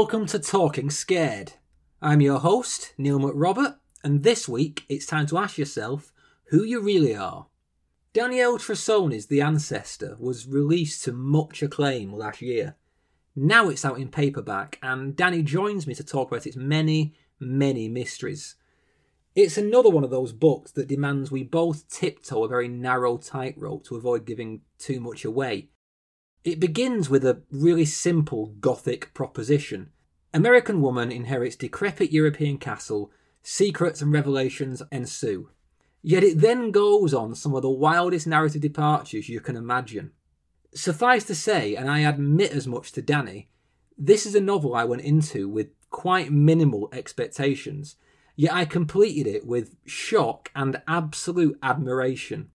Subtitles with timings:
[0.00, 1.52] welcome to Talking Scared.
[2.00, 6.10] I'm your host, Neil McRobert, and this week it's time to ask yourself
[6.44, 7.48] who you really are.
[8.14, 12.76] Danielle Trussoni's The Ancestor was released to much acclaim last year.
[13.36, 17.86] Now it's out in paperback, and Danny joins me to talk about its many, many
[17.86, 18.56] mysteries.
[19.36, 23.84] It's another one of those books that demands we both tiptoe a very narrow tightrope
[23.84, 25.68] to avoid giving too much away.
[26.42, 29.90] It begins with a really simple Gothic proposition.
[30.32, 33.10] American woman inherits decrepit European castle,
[33.42, 35.50] secrets and revelations ensue.
[36.02, 40.12] Yet it then goes on some of the wildest narrative departures you can imagine.
[40.74, 43.50] Suffice to say, and I admit as much to Danny,
[43.98, 47.96] this is a novel I went into with quite minimal expectations,
[48.34, 52.50] yet I completed it with shock and absolute admiration.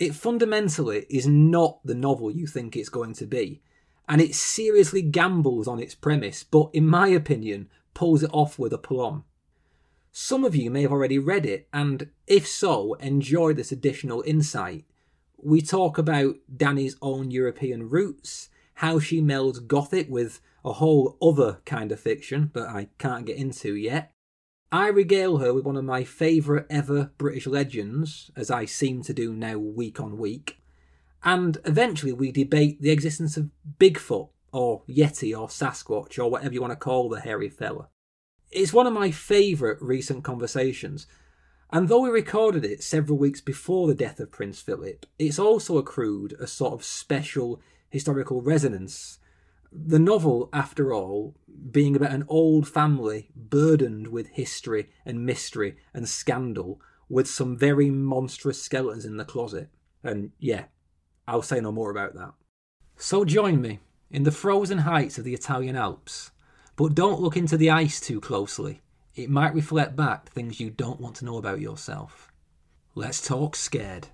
[0.00, 3.60] It fundamentally is not the novel you think it's going to be,
[4.08, 8.72] and it seriously gambles on its premise, but in my opinion, pulls it off with
[8.72, 9.24] aplomb.
[10.10, 14.86] Some of you may have already read it, and if so, enjoy this additional insight.
[15.36, 21.60] We talk about Danny's own European roots, how she melds Gothic with a whole other
[21.66, 24.14] kind of fiction that I can't get into yet.
[24.72, 29.12] I regale her with one of my favourite ever British legends, as I seem to
[29.12, 30.60] do now week on week.
[31.24, 36.60] And eventually we debate the existence of Bigfoot, or Yeti, or Sasquatch, or whatever you
[36.60, 37.88] want to call the hairy fella.
[38.50, 41.06] It's one of my favourite recent conversations,
[41.72, 45.78] and though we recorded it several weeks before the death of Prince Philip, it's also
[45.78, 47.60] accrued a sort of special
[47.90, 49.19] historical resonance.
[49.72, 51.36] The novel, after all,
[51.70, 57.90] being about an old family burdened with history and mystery and scandal, with some very
[57.90, 59.68] monstrous skeletons in the closet.
[60.02, 60.64] And yeah,
[61.26, 62.32] I'll say no more about that.
[62.96, 63.80] So join me
[64.10, 66.30] in the frozen heights of the Italian Alps
[66.80, 68.80] but don't look into the ice too closely.
[69.14, 72.32] It might reflect back things you don't want to know about yourself.
[72.94, 74.08] Let's talk scared.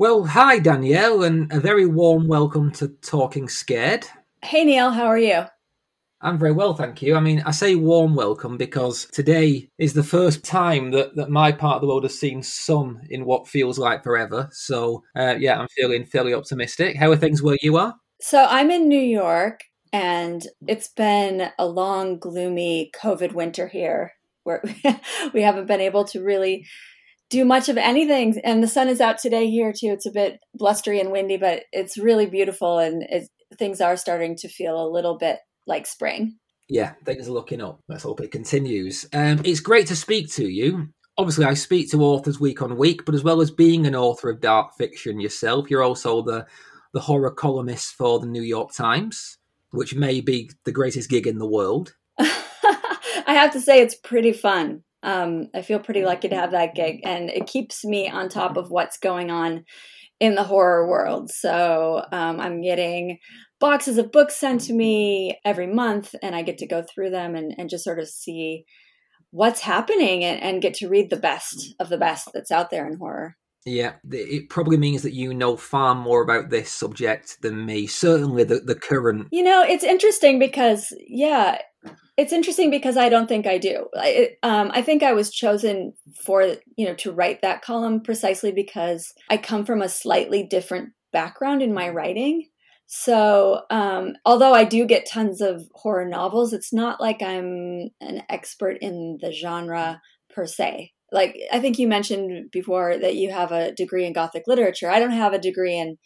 [0.00, 4.06] Well, hi Danielle, and a very warm welcome to Talking Scared.
[4.44, 5.42] Hey Neil, how are you?
[6.20, 7.16] I'm very well, thank you.
[7.16, 11.50] I mean, I say warm welcome because today is the first time that, that my
[11.50, 14.48] part of the world has seen sun in what feels like forever.
[14.52, 16.96] So, uh, yeah, I'm feeling fairly optimistic.
[16.96, 17.96] How are things where you are?
[18.20, 24.12] So, I'm in New York, and it's been a long, gloomy COVID winter here
[24.44, 24.62] where
[25.34, 26.66] we haven't been able to really
[27.30, 28.40] do much of anything.
[28.44, 29.88] And the sun is out today here, too.
[29.88, 33.28] It's a bit blustery and windy, but it's really beautiful, and it,
[33.58, 36.36] things are starting to feel a little bit like spring.
[36.68, 37.80] Yeah, things are looking up.
[37.88, 39.06] Let's hope it continues.
[39.12, 40.88] Um, it's great to speak to you.
[41.16, 44.30] Obviously, I speak to authors week on week, but as well as being an author
[44.30, 46.46] of dark fiction yourself, you're also the
[46.94, 49.38] the horror columnist for the New York Times,
[49.70, 51.94] which may be the greatest gig in the world.
[52.18, 54.84] I have to say, it's pretty fun.
[55.02, 58.56] Um, I feel pretty lucky to have that gig, and it keeps me on top
[58.56, 59.64] of what's going on
[60.20, 61.30] in the horror world.
[61.30, 63.18] So um, I'm getting
[63.60, 67.34] boxes of books sent to me every month, and I get to go through them
[67.34, 68.64] and, and just sort of see
[69.30, 72.86] what's happening and, and get to read the best of the best that's out there
[72.86, 73.36] in horror.
[73.64, 77.86] Yeah, it probably means that you know far more about this subject than me.
[77.86, 79.28] Certainly, the, the current.
[79.30, 81.58] You know, it's interesting because, yeah,
[82.16, 83.86] it's interesting because I don't think I do.
[83.96, 88.50] I, um, I think I was chosen for, you know, to write that column precisely
[88.52, 92.48] because I come from a slightly different background in my writing.
[92.86, 98.22] So, um, although I do get tons of horror novels, it's not like I'm an
[98.28, 100.00] expert in the genre
[100.30, 100.92] per se.
[101.12, 104.90] Like I think you mentioned before that you have a degree in Gothic literature.
[104.90, 105.98] I don't have a degree in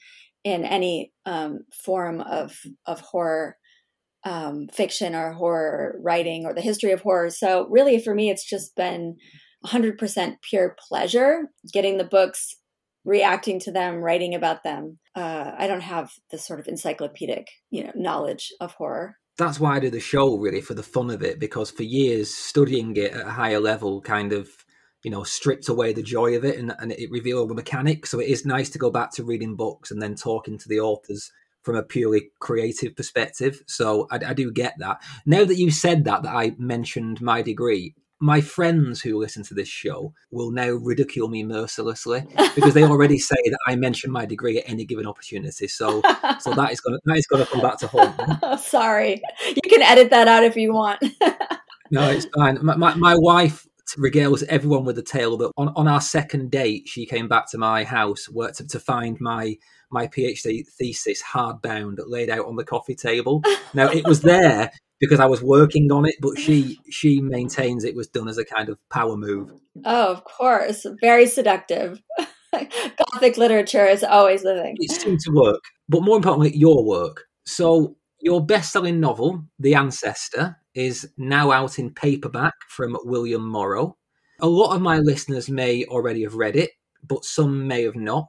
[0.45, 3.57] in any um, form of of horror
[4.25, 7.31] um, fiction or horror writing or the history of horror.
[7.31, 9.17] So really, for me, it's just been
[9.65, 12.57] 100% pure pleasure getting the books
[13.05, 14.99] reacting to them, writing about them.
[15.15, 19.17] Uh, I don't have the sort of encyclopedic, you know, knowledge of horror.
[19.39, 22.33] That's why I do the show really for the fun of it, because for years
[22.33, 24.49] studying it at a higher level kind of,
[25.03, 28.11] you know, stripped away the joy of it and, and it revealed the mechanics.
[28.11, 30.79] So it is nice to go back to reading books and then talking to the
[30.79, 31.33] authors
[31.63, 33.63] from a purely creative perspective.
[33.67, 35.01] So I, I, do get that.
[35.27, 39.53] Now that you said that, that I mentioned my degree, my friends who listen to
[39.53, 42.25] this show will now ridicule me mercilessly
[42.55, 45.67] because they already say that I mention my degree at any given opportunity.
[45.67, 46.01] So,
[46.39, 48.25] so that is going to that is going to come back to haunt me.
[48.45, 51.03] Oh, sorry, you can edit that out if you want.
[51.91, 52.59] no, it's fine.
[52.63, 53.67] My, my, my wife
[53.99, 57.59] regales everyone with the tale that on, on our second date, she came back to
[57.59, 59.57] my house to, to find my
[59.93, 63.43] my PhD thesis hardbound laid out on the coffee table.
[63.75, 67.95] Now it was there because I was working on it, but she she maintains it
[67.95, 69.53] was done as a kind of power move.
[69.85, 72.01] Oh, of course, very seductive.
[72.53, 74.77] Gothic literature is always the thing.
[74.79, 77.25] It seemed to work, but more importantly, your work.
[77.47, 83.97] So your best-selling novel, The Ancestor, is now out in paperback from William Morrow.
[84.41, 86.71] A lot of my listeners may already have read it,
[87.07, 88.29] but some may have not.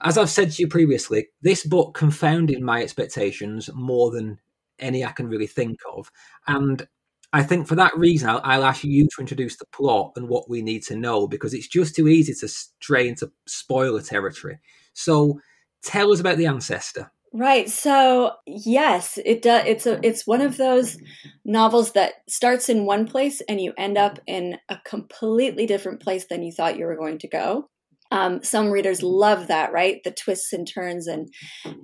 [0.00, 4.38] As I've said to you previously, this book confounded my expectations more than
[4.78, 6.10] any I can really think of.
[6.46, 6.86] And
[7.32, 10.48] I think for that reason, I'll, I'll, ask you to introduce the plot and what
[10.48, 14.60] we need to know because it's just too easy to stray into spoiler territory.
[14.94, 15.40] So
[15.82, 17.10] tell us about the ancestor.
[17.32, 17.68] Right.
[17.68, 19.64] So yes, it does.
[19.66, 20.00] It's a.
[20.02, 20.96] It's one of those
[21.44, 26.24] novels that starts in one place and you end up in a completely different place
[26.24, 27.68] than you thought you were going to go.
[28.10, 30.02] Um, some readers love that, right?
[30.04, 31.28] The twists and turns and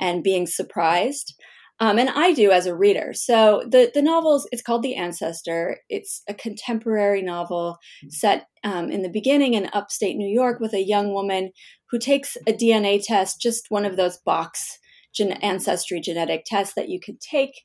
[0.00, 1.34] and being surprised.
[1.80, 3.12] Um, and I do as a reader.
[3.14, 5.78] So the the novel it's called The Ancestor.
[5.88, 7.78] It's a contemporary novel
[8.08, 11.50] set um, in the beginning in upstate New York with a young woman
[11.90, 14.78] who takes a DNA test, just one of those box
[15.14, 17.64] gen- ancestry genetic tests that you can take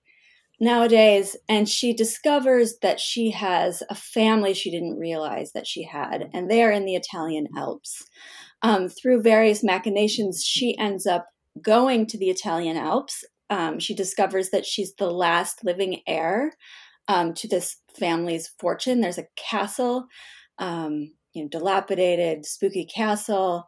[0.60, 6.30] nowadays, and she discovers that she has a family she didn't realize that she had,
[6.34, 8.06] and they are in the Italian Alps.
[8.62, 11.28] Um, through various machinations, she ends up
[11.62, 16.54] going to the Italian Alps um, she discovers that she's the last living heir
[17.08, 19.02] um, to this family's fortune.
[19.02, 20.06] There's a castle,
[20.60, 23.66] um, you know, dilapidated, spooky castle.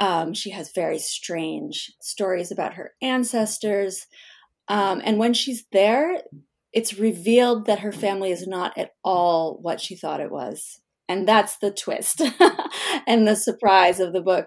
[0.00, 4.06] Um, she has very strange stories about her ancestors.
[4.68, 6.22] Um, and when she's there,
[6.72, 11.26] it's revealed that her family is not at all what she thought it was and
[11.26, 12.22] that's the twist
[13.06, 14.46] and the surprise of the book.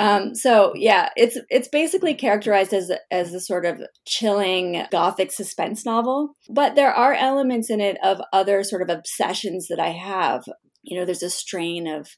[0.00, 5.86] Um, so yeah, it's it's basically characterized as as a sort of chilling gothic suspense
[5.86, 10.42] novel, but there are elements in it of other sort of obsessions that I have.
[10.82, 12.08] You know, there's a strain of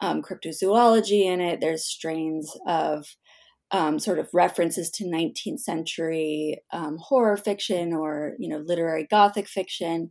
[0.00, 1.60] um, cryptozoology in it.
[1.60, 3.04] There's strains of
[3.70, 9.46] um, sort of references to 19th century um, horror fiction or you know literary gothic
[9.46, 10.10] fiction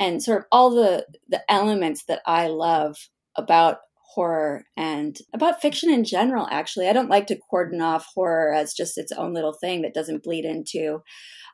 [0.00, 2.96] and sort of all the the elements that I love
[3.36, 3.78] about
[4.14, 6.88] horror and about fiction in general actually.
[6.88, 10.24] I don't like to cordon off horror as just its own little thing that doesn't
[10.24, 11.02] bleed into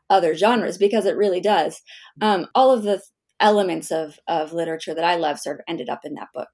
[0.08, 1.82] other genres because it really does.
[2.22, 3.02] Um, all of the
[3.40, 6.48] elements of of literature that i love sort of ended up in that book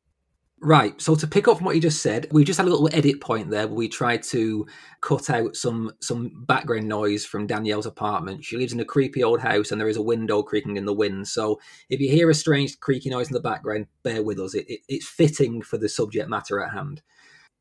[0.64, 1.00] Right.
[1.02, 3.20] So to pick up from what you just said, we just had a little edit
[3.20, 4.64] point there where we tried to
[5.00, 8.44] cut out some some background noise from Danielle's apartment.
[8.44, 10.94] She lives in a creepy old house and there is a window creaking in the
[10.94, 11.26] wind.
[11.26, 11.58] So
[11.90, 14.54] if you hear a strange creaky noise in the background, bear with us.
[14.54, 17.02] It, it, it's fitting for the subject matter at hand.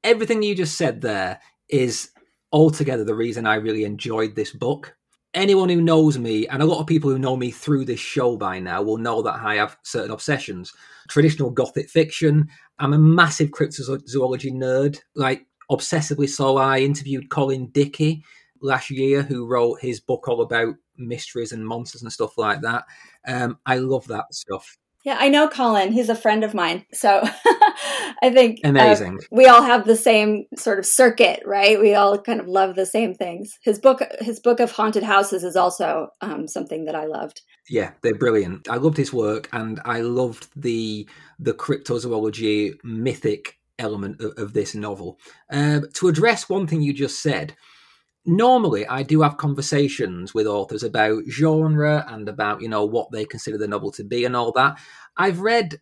[0.03, 1.39] Everything you just said there
[1.69, 2.11] is
[2.53, 4.95] altogether the reason I really enjoyed this book
[5.33, 8.37] anyone who knows me, and a lot of people who know me through this show
[8.37, 10.73] by now, will know that I have certain obsessions.
[11.09, 12.47] Traditional Gothic fiction.
[12.79, 16.57] I'm a massive cryptozoology nerd, like obsessively so.
[16.57, 18.23] I interviewed Colin Dickey
[18.61, 22.85] last year, who wrote his book all about mysteries and monsters and stuff like that.
[23.27, 24.77] Um, I love that stuff.
[25.03, 25.91] Yeah, I know Colin.
[25.91, 26.85] He's a friend of mine.
[26.93, 27.21] So
[28.21, 29.15] I think uh, amazing.
[29.15, 31.79] Uh, we all have the same sort of circuit, right?
[31.79, 33.57] We all kind of love the same things.
[33.63, 37.41] His book, his book of haunted houses, is also um, something that I loved.
[37.69, 38.67] Yeah, they're brilliant.
[38.69, 44.75] I loved his work, and I loved the the cryptozoology mythic element of, of this
[44.75, 45.19] novel.
[45.51, 47.55] Uh, to address one thing you just said,
[48.25, 53.25] normally I do have conversations with authors about genre and about, you know, what they
[53.25, 54.79] consider the novel to be and all that.
[55.17, 55.79] I've read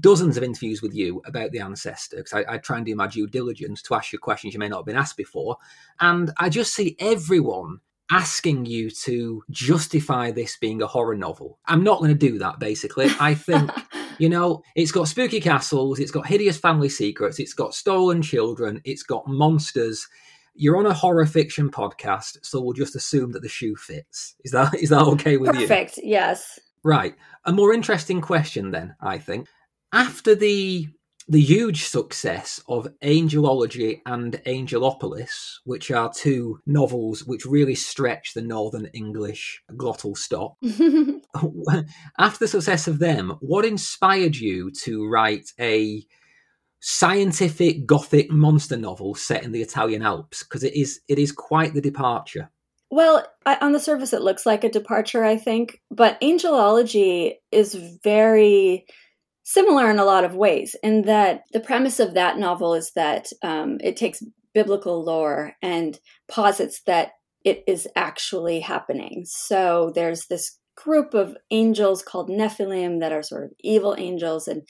[0.00, 3.06] dozens of interviews with you about the ancestor because I, I, try and do my
[3.06, 5.56] due diligence to ask you questions you may not have been asked before.
[6.00, 11.58] And I just see everyone asking you to justify this being a horror novel.
[11.66, 13.10] I'm not going to do that, basically.
[13.18, 13.70] I think.
[14.18, 18.80] You know, it's got spooky castles, it's got hideous family secrets, it's got stolen children,
[18.84, 20.06] it's got monsters,
[20.54, 24.34] you're on a horror fiction podcast, so we'll just assume that the shoe fits.
[24.44, 25.68] Is that is that okay with Perfect, you?
[25.68, 25.98] Perfect.
[26.02, 26.60] Yes.
[26.84, 27.14] Right.
[27.44, 29.48] A more interesting question then, I think.
[29.92, 30.88] After the
[31.28, 38.42] the huge success of Angelology and Angelopolis, which are two novels which really stretch the
[38.42, 40.56] Northern English glottal stop.
[42.18, 46.04] After the success of them, what inspired you to write a
[46.84, 51.74] scientific gothic monster novel set in the Italian Alps because it is it is quite
[51.74, 52.50] the departure.
[52.90, 57.74] Well, I, on the surface, it looks like a departure, I think, but angelology is
[58.04, 58.84] very
[59.44, 63.28] similar in a lot of ways, in that the premise of that novel is that
[63.42, 64.22] um, it takes
[64.52, 65.98] biblical lore and
[66.28, 67.12] posits that
[67.44, 69.22] it is actually happening.
[69.24, 74.62] So there's this group of angels called Nephilim that are sort of evil angels, and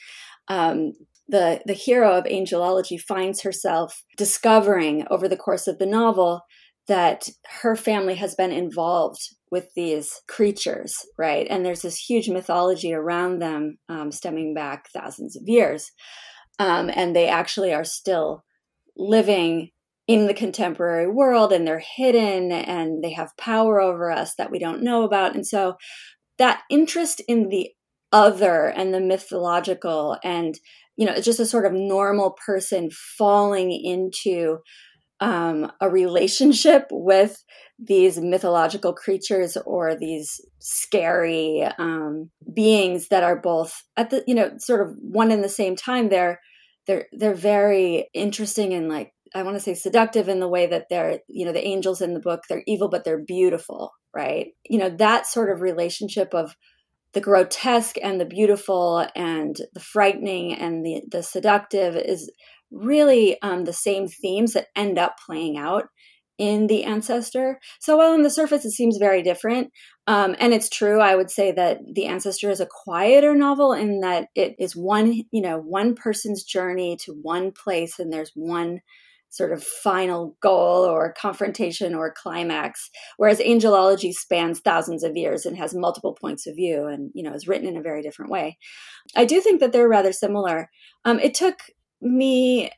[0.49, 0.93] um,
[1.33, 6.43] the the hero of angelology finds herself discovering over the course of the novel
[6.87, 7.29] that
[7.63, 9.21] her family has been involved
[9.51, 11.47] with these creatures, right?
[11.49, 15.91] And there's this huge mythology around them, um, stemming back thousands of years,
[16.59, 18.45] um, and they actually are still
[18.97, 19.71] living
[20.09, 24.59] in the contemporary world and they're hidden and they have power over us that we
[24.59, 25.35] don't know about.
[25.35, 25.75] And so
[26.39, 27.71] that interest in the
[28.13, 30.59] other and the mythological and
[30.97, 34.59] you know it's just a sort of normal person falling into
[35.21, 37.45] um, a relationship with
[37.79, 44.51] these mythological creatures or these scary um, beings that are both at the you know
[44.59, 46.41] sort of one in the same time they're
[46.87, 50.87] they're they're very interesting and like I want to say seductive in the way that
[50.91, 54.49] they're, you know, the angels in the book, they're evil, but they're beautiful, right?
[54.69, 56.55] You know, that sort of relationship of
[57.15, 62.31] the grotesque and the beautiful and the frightening and the, the seductive is
[62.71, 65.89] really um, the same themes that end up playing out
[66.39, 67.61] in the ancestor.
[67.81, 69.71] So while on the surface it seems very different
[70.07, 74.01] um, and it's true i would say that the ancestor is a quieter novel in
[74.01, 78.81] that it is one you know one person's journey to one place and there's one
[79.33, 82.91] sort of final goal or confrontation or climax.
[83.17, 87.33] Whereas angelology spans thousands of years and has multiple points of view and you know
[87.33, 88.59] is written in a very different way.
[89.17, 90.71] I do think that they're rather similar.
[91.07, 91.61] Um, it took
[92.03, 92.71] me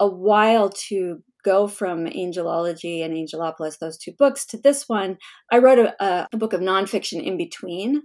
[0.00, 5.16] a while to go from angelology and angelopolis those two books to this one.
[5.50, 8.02] I wrote a, a book of nonfiction in between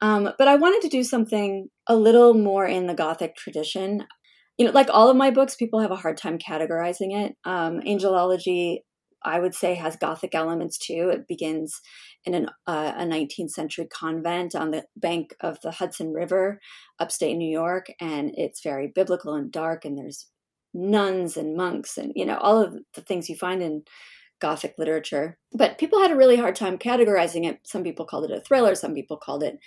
[0.00, 4.06] um, but I wanted to do something a little more in the Gothic tradition
[4.58, 7.36] you know, like all of my books, people have a hard time categorizing it.
[7.44, 8.78] Um, Angelology,
[9.24, 11.10] I would say, has Gothic elements too.
[11.12, 11.80] It begins
[12.24, 16.60] in an, uh, a 19th century convent on the bank of the Hudson River,
[16.98, 19.84] upstate New York, and it's very biblical and dark.
[19.84, 20.26] And there's
[20.74, 23.82] nuns and monks, and you know all of the things you find in
[24.40, 25.38] Gothic literature.
[25.52, 27.60] But people had a really hard time categorizing it.
[27.64, 28.74] Some people called it a thriller.
[28.74, 29.58] Some people called it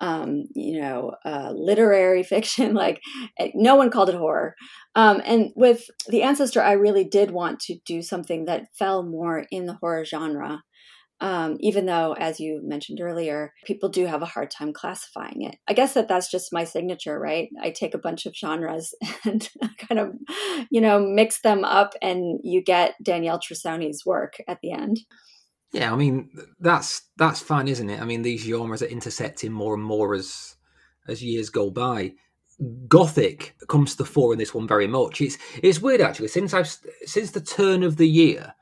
[0.00, 2.74] um, you know, uh, literary fiction.
[2.74, 3.00] Like
[3.38, 4.54] eh, no one called it horror.
[4.94, 9.46] Um, and with The Ancestor, I really did want to do something that fell more
[9.50, 10.62] in the horror genre.
[11.20, 15.56] Um, even though, as you mentioned earlier, people do have a hard time classifying it.
[15.66, 17.48] I guess that that's just my signature, right?
[17.60, 18.94] I take a bunch of genres
[19.24, 20.14] and kind of,
[20.70, 25.00] you know, mix them up, and you get Danielle Trussoni's work at the end.
[25.72, 26.30] Yeah, I mean
[26.60, 28.00] that's that's fine, isn't it?
[28.00, 30.56] I mean these genres are intersecting more and more as
[31.08, 32.12] as years go by.
[32.88, 35.20] Gothic comes to the fore in this one very much.
[35.20, 38.54] It's it's weird actually since I've since the turn of the year,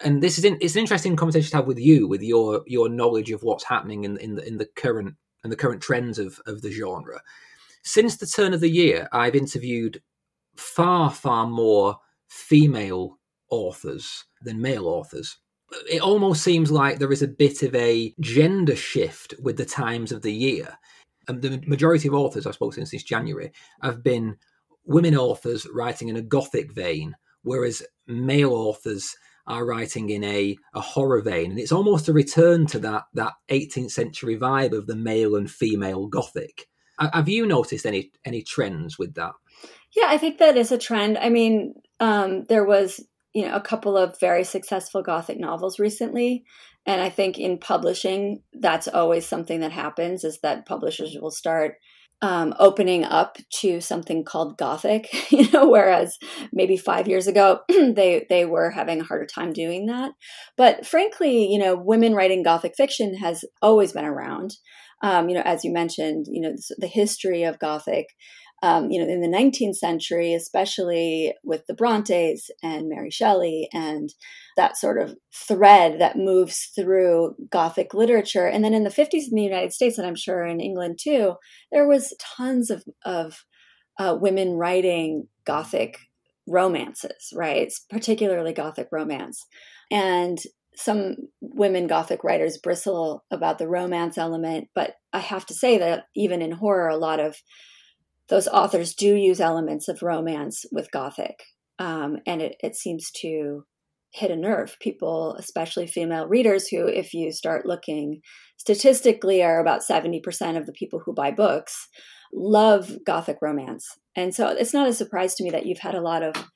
[0.00, 2.88] and this is in, it's an interesting conversation to have with you with your your
[2.88, 6.40] knowledge of what's happening in in the in the current and the current trends of
[6.46, 7.20] of the genre.
[7.84, 10.02] Since the turn of the year, I've interviewed
[10.56, 11.96] far far more
[12.28, 13.18] female
[13.50, 15.38] authors than male authors
[15.90, 20.12] it almost seems like there is a bit of a gender shift with the times
[20.12, 20.76] of the year.
[21.28, 24.36] And the majority of authors I've spoken to since January have been
[24.84, 30.80] women authors writing in a gothic vein, whereas male authors are writing in a, a
[30.80, 31.50] horror vein.
[31.50, 35.50] And it's almost a return to that that 18th century vibe of the male and
[35.50, 36.68] female gothic.
[36.98, 39.32] Have you noticed any any trends with that?
[39.96, 41.18] Yeah, I think that is a trend.
[41.18, 43.00] I mean, um, there was
[43.32, 46.44] you know a couple of very successful gothic novels recently
[46.86, 51.76] and i think in publishing that's always something that happens is that publishers will start
[52.22, 56.16] um, opening up to something called gothic you know whereas
[56.52, 60.12] maybe five years ago they they were having a harder time doing that.
[60.56, 64.54] But frankly you know women writing gothic fiction has always been around.
[65.02, 68.06] Um, you know as you mentioned you know the history of gothic
[68.62, 74.14] um, you know, in the 19th century, especially with the Brontes and Mary Shelley and
[74.56, 78.46] that sort of thread that moves through Gothic literature.
[78.46, 81.34] And then in the 50s in the United States, and I'm sure in England too,
[81.72, 83.44] there was tons of, of
[83.98, 85.98] uh, women writing Gothic
[86.46, 87.72] romances, right?
[87.90, 89.44] Particularly Gothic romance.
[89.90, 90.38] And
[90.76, 96.04] some women Gothic writers bristle about the romance element, but I have to say that
[96.14, 97.36] even in horror, a lot of
[98.32, 101.44] those authors do use elements of romance with Gothic,
[101.78, 103.64] um, and it, it seems to
[104.14, 104.78] hit a nerve.
[104.80, 108.22] People, especially female readers, who, if you start looking
[108.56, 111.88] statistically, are about 70% of the people who buy books.
[112.32, 113.86] love Gothic romance.
[114.16, 116.48] And so it's not a surprise to me that you've had a lot of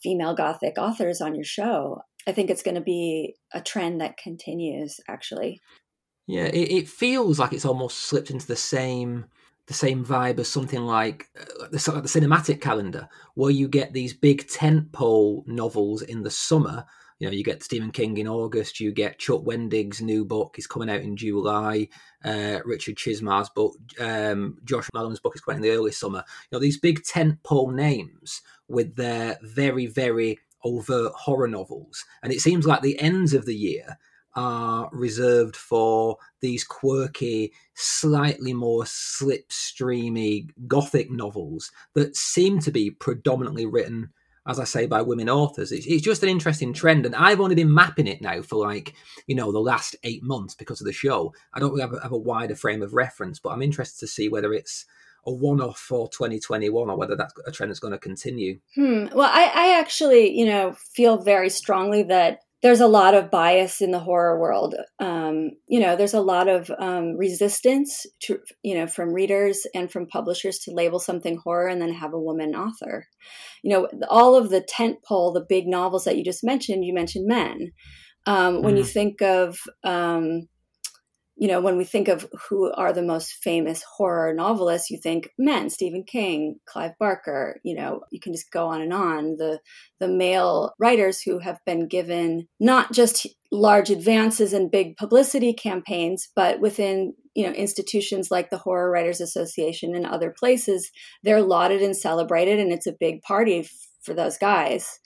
[0.00, 2.02] female Gothic authors on your show.
[2.28, 5.60] I think it's going to be a trend that continues, actually.
[6.28, 9.24] Yeah, it, it feels like it's almost slipped into the same
[9.68, 14.14] the same vibe as something like uh, the, the cinematic calendar, where you get these
[14.14, 16.84] big tentpole novels in the summer.
[17.18, 18.80] You know, you get Stephen King in August.
[18.80, 21.88] You get Chuck Wendig's new book is coming out in July.
[22.24, 26.24] Uh, Richard Chizmar's book, um, Josh Mallone's book is coming in the early summer.
[26.50, 32.40] You know, these big tentpole names with their very, very overt horror novels, and it
[32.40, 33.98] seems like the ends of the year
[34.38, 43.66] are reserved for these quirky, slightly more slipstreamy gothic novels that seem to be predominantly
[43.66, 44.10] written,
[44.46, 45.72] as I say, by women authors.
[45.72, 48.94] It's, it's, just an interesting trend, and I've only been mapping it now for like
[49.26, 51.34] you know the last eight months because of the show.
[51.52, 54.06] I don't really have a, have a wider frame of reference, but I'm interested to
[54.06, 54.86] see whether it's
[55.26, 58.60] a one-off for 2021 or whether that's a trend that's going to continue.
[58.76, 59.06] Hmm.
[59.12, 63.80] Well, I, I actually, you know, feel very strongly that there's a lot of bias
[63.80, 64.74] in the horror world.
[64.98, 69.90] Um, you know, there's a lot of um, resistance to, you know, from readers and
[69.90, 73.06] from publishers to label something horror and then have a woman author.
[73.62, 76.92] You know, all of the tent pole, the big novels that you just mentioned, you
[76.92, 77.72] mentioned men.
[78.26, 78.64] Um, mm-hmm.
[78.64, 78.92] When you mm-hmm.
[78.92, 80.48] think of um,
[81.38, 85.30] you know, when we think of who are the most famous horror novelists, you think
[85.38, 89.36] men, Stephen King, Clive Barker, you know, you can just go on and on.
[89.36, 89.60] The
[90.00, 96.28] the male writers who have been given not just large advances and big publicity campaigns,
[96.34, 100.90] but within, you know, institutions like the Horror Writers Association and other places,
[101.22, 103.68] they're lauded and celebrated and it's a big party
[104.02, 104.98] for those guys.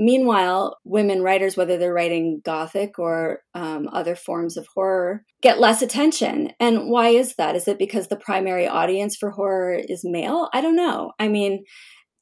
[0.00, 5.82] Meanwhile, women writers, whether they're writing Gothic or um, other forms of horror, get less
[5.82, 6.52] attention.
[6.60, 7.56] And why is that?
[7.56, 10.50] Is it because the primary audience for horror is male?
[10.54, 11.12] I don't know.
[11.18, 11.64] I mean,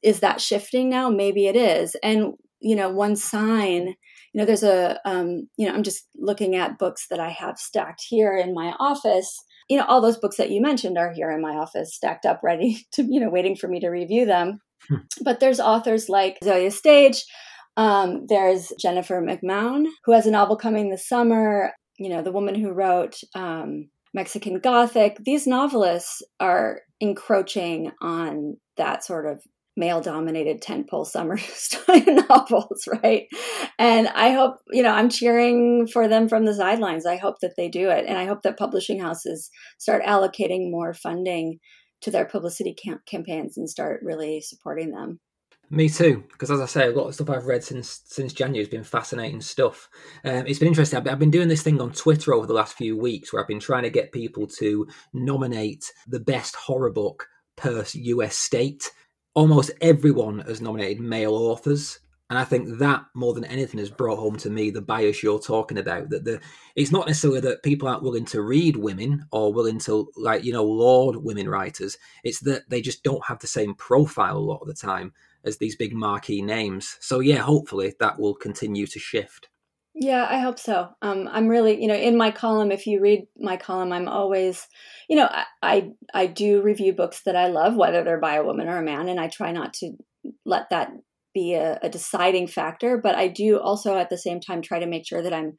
[0.01, 1.11] is that shifting now?
[1.11, 1.95] Maybe it is.
[2.01, 3.95] And, you know, one sign, you
[4.33, 8.03] know, there's a, um, you know, I'm just looking at books that I have stacked
[8.09, 11.41] here in my office you know all those books that you mentioned are here in
[11.41, 14.95] my office stacked up ready to you know waiting for me to review them hmm.
[15.21, 17.25] but there's authors like Zoje Stage
[17.77, 21.71] um, there's Jennifer McMahon, who has a novel coming this summer.
[21.97, 25.17] You know, the woman who wrote um, Mexican Gothic.
[25.23, 29.41] These novelists are encroaching on that sort of
[29.77, 31.37] male dominated tentpole summer
[32.29, 33.27] novels, right?
[33.77, 37.05] And I hope, you know, I'm cheering for them from the sidelines.
[37.05, 38.05] I hope that they do it.
[38.07, 41.59] And I hope that publishing houses start allocating more funding
[42.01, 45.19] to their publicity camp- campaigns and start really supporting them.
[45.69, 48.63] Me too, because as I say, a lot of stuff I've read since since January
[48.63, 49.89] has been fascinating stuff.
[50.23, 51.05] Um, it's been interesting.
[51.05, 53.59] I've been doing this thing on Twitter over the last few weeks, where I've been
[53.59, 57.27] trying to get people to nominate the best horror book
[57.57, 58.89] per US state.
[59.33, 61.99] Almost everyone has nominated male authors,
[62.29, 65.37] and I think that more than anything has brought home to me the bias you're
[65.37, 66.09] talking about.
[66.11, 66.39] That the
[66.77, 70.53] it's not necessarily that people aren't willing to read women or willing to like you
[70.53, 71.97] know laud women writers.
[72.23, 75.11] It's that they just don't have the same profile a lot of the time
[75.47, 76.97] as these big marquee names.
[76.99, 79.49] So yeah, hopefully that will continue to shift.
[79.99, 80.89] Yeah, I hope so.
[81.01, 82.71] Um, I'm really, you know, in my column.
[82.71, 84.67] If you read my column, I'm always,
[85.09, 88.43] you know, I, I, I do review books that I love, whether they're by a
[88.43, 89.93] woman or a man, and I try not to
[90.45, 90.91] let that
[91.33, 92.99] be a, a deciding factor.
[93.01, 95.53] But I do also, at the same time, try to make sure that I'm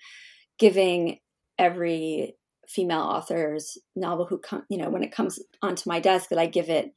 [0.57, 1.19] giving
[1.59, 2.37] every
[2.69, 6.47] female author's novel who come, you know, when it comes onto my desk, that I
[6.47, 6.93] give it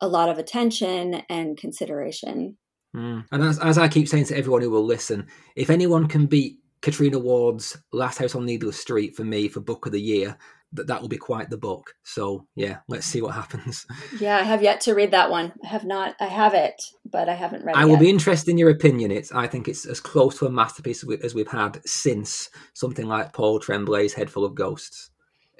[0.00, 2.56] a lot of attention and consideration.
[2.94, 3.24] Mm.
[3.32, 5.26] And as, as I keep saying to everyone who will listen,
[5.56, 9.86] if anyone can beat Catriona Ward's Last House on Needless Street for me for Book
[9.86, 10.36] of the Year,
[10.74, 11.94] that that will be quite the book.
[12.02, 13.86] So yeah, let's see what happens.
[14.20, 15.52] Yeah, I have yet to read that one.
[15.64, 16.14] I have not.
[16.20, 17.76] I have it, but I haven't read.
[17.76, 18.00] I it will yet.
[18.00, 19.10] be interested in your opinion.
[19.10, 19.32] It's.
[19.32, 23.60] I think it's as close to a masterpiece as we've had since something like Paul
[23.60, 25.10] Tremblay's Head Full of Ghosts,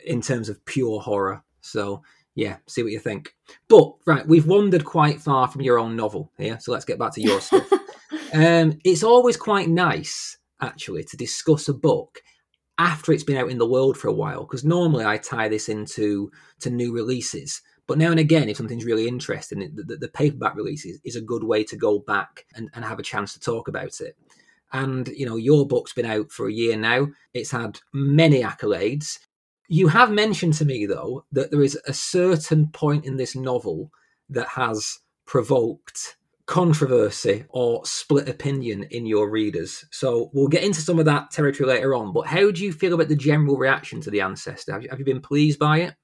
[0.04, 1.42] in terms of pure horror.
[1.62, 2.02] So
[2.34, 3.34] yeah, see what you think.
[3.68, 7.12] But right, we've wandered quite far from your own novel here, so let's get back
[7.14, 7.70] to your stuff.
[8.32, 12.20] Um, it's always quite nice, actually, to discuss a book
[12.78, 15.68] after it's been out in the world for a while, because normally I tie this
[15.68, 17.62] into to new releases.
[17.86, 21.16] But now and again, if something's really interesting, the, the, the paperback release is, is,
[21.16, 24.16] a good way to go back and, and have a chance to talk about it.
[24.72, 27.08] And you know, your book's been out for a year now.
[27.34, 29.18] It's had many accolades.
[29.68, 33.90] You have mentioned to me, though, that there is a certain point in this novel
[34.28, 39.86] that has provoked controversy or split opinion in your readers.
[39.90, 42.12] So we'll get into some of that territory later on.
[42.12, 44.72] But how do you feel about the general reaction to the ancestor?
[44.72, 45.94] Have you, have you been pleased by it?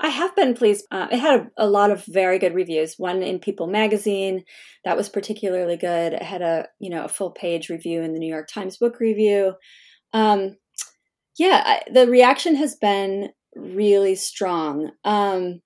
[0.00, 0.86] I have been pleased.
[0.90, 2.94] Uh, it had a, a, lot of very good reviews.
[2.96, 4.44] One in People Magazine
[4.84, 6.14] that was particularly good.
[6.14, 8.98] It had a you know a full page review in the New York Times Book
[8.98, 9.54] Review.
[10.12, 10.56] Um,
[11.40, 14.90] yeah, I, the reaction has been really strong.
[15.06, 15.62] Um,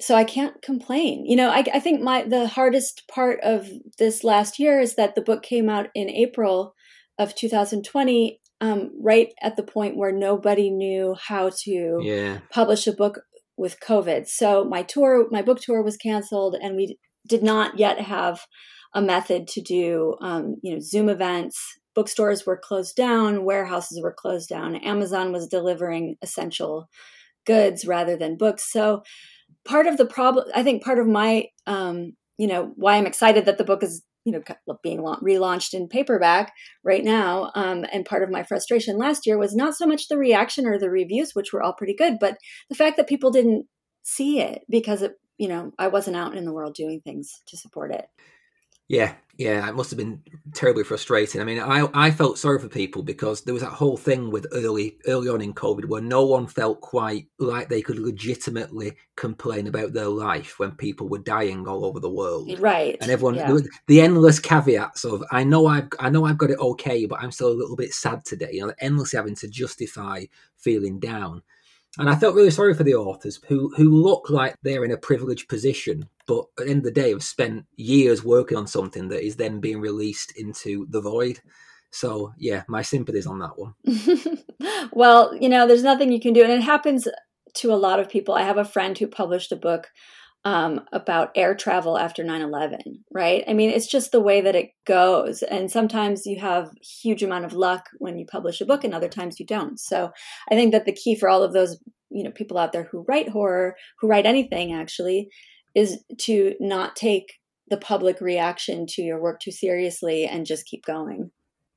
[0.00, 1.26] so I can't complain.
[1.26, 5.14] You know, I, I think my the hardest part of this last year is that
[5.14, 6.74] the book came out in April
[7.18, 12.38] of 2020, um, right at the point where nobody knew how to yeah.
[12.50, 13.20] publish a book
[13.58, 14.28] with COVID.
[14.28, 18.46] So my tour, my book tour was canceled, and we did not yet have
[18.94, 21.77] a method to do, um, you know, Zoom events.
[21.98, 24.76] Bookstores were closed down, warehouses were closed down.
[24.76, 26.88] Amazon was delivering essential
[27.44, 28.70] goods rather than books.
[28.72, 29.02] So
[29.64, 33.46] part of the problem, I think part of my, um, you know, why I'm excited
[33.46, 34.42] that the book is, you know,
[34.80, 36.52] being relaunched in paperback
[36.84, 40.18] right now, um, and part of my frustration last year was not so much the
[40.18, 43.66] reaction or the reviews, which were all pretty good, but the fact that people didn't
[44.04, 47.56] see it because it, you know, I wasn't out in the world doing things to
[47.56, 48.06] support it.
[48.88, 50.20] Yeah, yeah, it must have been
[50.52, 51.40] terribly frustrating.
[51.40, 54.48] I mean, I I felt sorry for people because there was that whole thing with
[54.52, 59.68] early early on in COVID where no one felt quite like they could legitimately complain
[59.68, 62.58] about their life when people were dying all over the world.
[62.58, 62.96] Right.
[63.00, 63.56] And everyone yeah.
[63.86, 67.30] the endless caveats of I know I've I know I've got it okay, but I'm
[67.30, 68.50] still a little bit sad today.
[68.54, 70.24] You know, endlessly having to justify
[70.56, 71.42] feeling down.
[71.98, 74.96] And I felt really sorry for the authors who who look like they're in a
[74.96, 79.08] privileged position, but at the end of the day have spent years working on something
[79.08, 81.40] that is then being released into the void.
[81.90, 83.74] So yeah, my sympathies on that one.
[84.92, 87.08] well, you know, there's nothing you can do, and it happens
[87.54, 88.34] to a lot of people.
[88.34, 89.88] I have a friend who published a book
[90.48, 92.78] um, about air travel after 9-11
[93.12, 93.44] right?
[93.46, 95.42] I mean it's just the way that it goes.
[95.42, 99.10] And sometimes you have huge amount of luck when you publish a book and other
[99.10, 99.78] times you don't.
[99.78, 100.10] So
[100.50, 101.78] i think that the key for all of those
[102.10, 105.28] you know people out there who write horror who write anything actually
[105.74, 107.34] is to not take
[107.68, 111.30] the public reaction to your work too seriously and just keep going.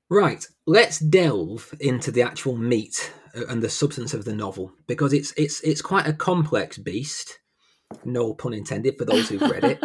[0.10, 5.12] Right, let's delve into the actual meat uh, and the substance of the novel because
[5.12, 7.40] it's it's it's quite a complex beast
[8.06, 9.84] no pun intended for those who've read it.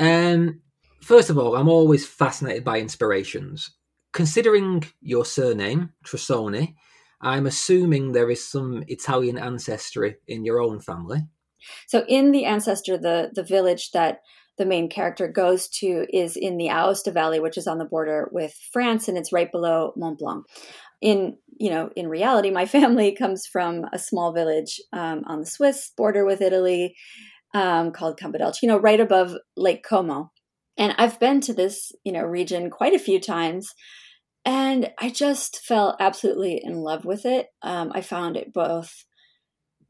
[0.00, 0.60] um,
[1.00, 3.70] first of all, I'm always fascinated by inspirations.
[4.12, 6.74] Considering your surname, Trussoni,
[7.20, 11.26] I'm assuming there is some Italian ancestry in your own family.
[11.86, 14.20] So, in the ancestor, the the village that
[14.58, 18.28] the main character goes to is in the Aosta Valley, which is on the border
[18.32, 20.44] with France, and it's right below Mont Blanc.
[21.00, 25.46] In you know, in reality, my family comes from a small village um, on the
[25.46, 26.94] Swiss border with Italy
[27.54, 30.30] um, called Campodolcino, right above Lake Como.
[30.76, 33.74] And I've been to this, you know, region quite a few times,
[34.44, 37.48] and I just fell absolutely in love with it.
[37.62, 39.04] Um, I found it both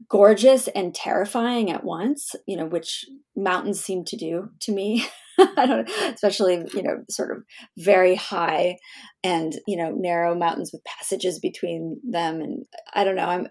[0.07, 5.05] gorgeous and terrifying at once, you know, which mountains seem to do to me.
[5.39, 7.43] I don't know, especially, you know, sort of
[7.77, 8.77] very high
[9.23, 12.41] and, you know, narrow mountains with passages between them.
[12.41, 13.47] And I don't know, I'm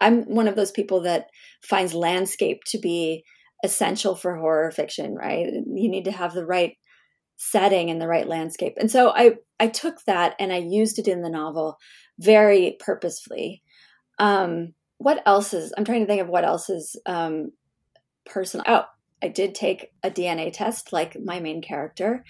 [0.00, 1.28] I'm one of those people that
[1.62, 3.24] finds landscape to be
[3.62, 5.46] essential for horror fiction, right?
[5.46, 6.76] You need to have the right
[7.36, 8.74] setting and the right landscape.
[8.78, 11.78] And so I I took that and I used it in the novel
[12.18, 13.62] very purposefully.
[14.18, 17.50] Um, what else is I'm trying to think of what else is um,
[18.24, 18.64] personal.
[18.68, 18.84] Oh,
[19.22, 22.24] I did take a DNA test like my main character.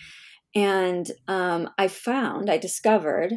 [0.55, 3.35] And um, I found, I discovered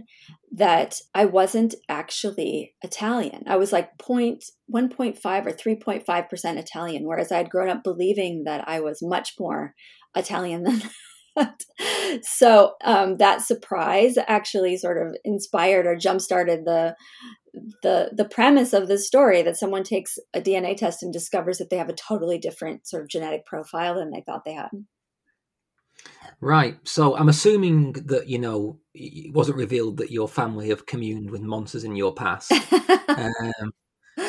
[0.52, 3.44] that I wasn't actually Italian.
[3.48, 8.68] I was like point, 1.5 or 3.5% Italian, whereas I had grown up believing that
[8.68, 9.74] I was much more
[10.16, 10.82] Italian than
[11.36, 11.64] that.
[12.24, 16.96] So um, that surprise actually sort of inspired or jump started the
[17.82, 21.72] the the premise of the story that someone takes a DNA test and discovers that
[21.72, 24.70] they have a totally different sort of genetic profile than they thought they had.
[26.40, 26.78] Right.
[26.88, 31.42] So I'm assuming that you know it wasn't revealed that your family have communed with
[31.42, 32.52] monsters in your past.
[33.08, 33.72] um,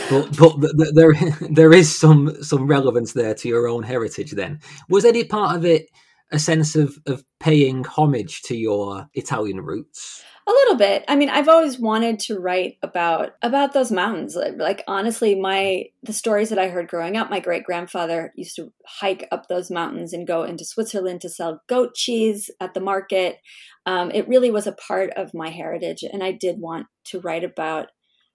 [0.08, 1.14] but but there
[1.50, 4.32] there is some some relevance there to your own heritage.
[4.32, 5.88] Then was any part of it
[6.32, 10.24] a sense of of paying homage to your Italian roots?
[10.48, 11.04] A little bit.
[11.08, 14.34] I mean, I've always wanted to write about about those mountains.
[14.56, 18.72] Like honestly, my the stories that I heard growing up, my great grandfather used to
[18.86, 23.40] hike up those mountains and go into Switzerland to sell goat cheese at the market.
[23.84, 27.44] Um, it really was a part of my heritage, and I did want to write
[27.44, 27.88] about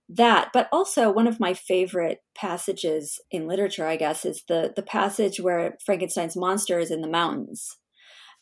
[0.09, 0.49] that.
[0.53, 5.39] But also, one of my favorite passages in literature, I guess, is the the passage
[5.39, 7.77] where Frankenstein's monster is in the mountains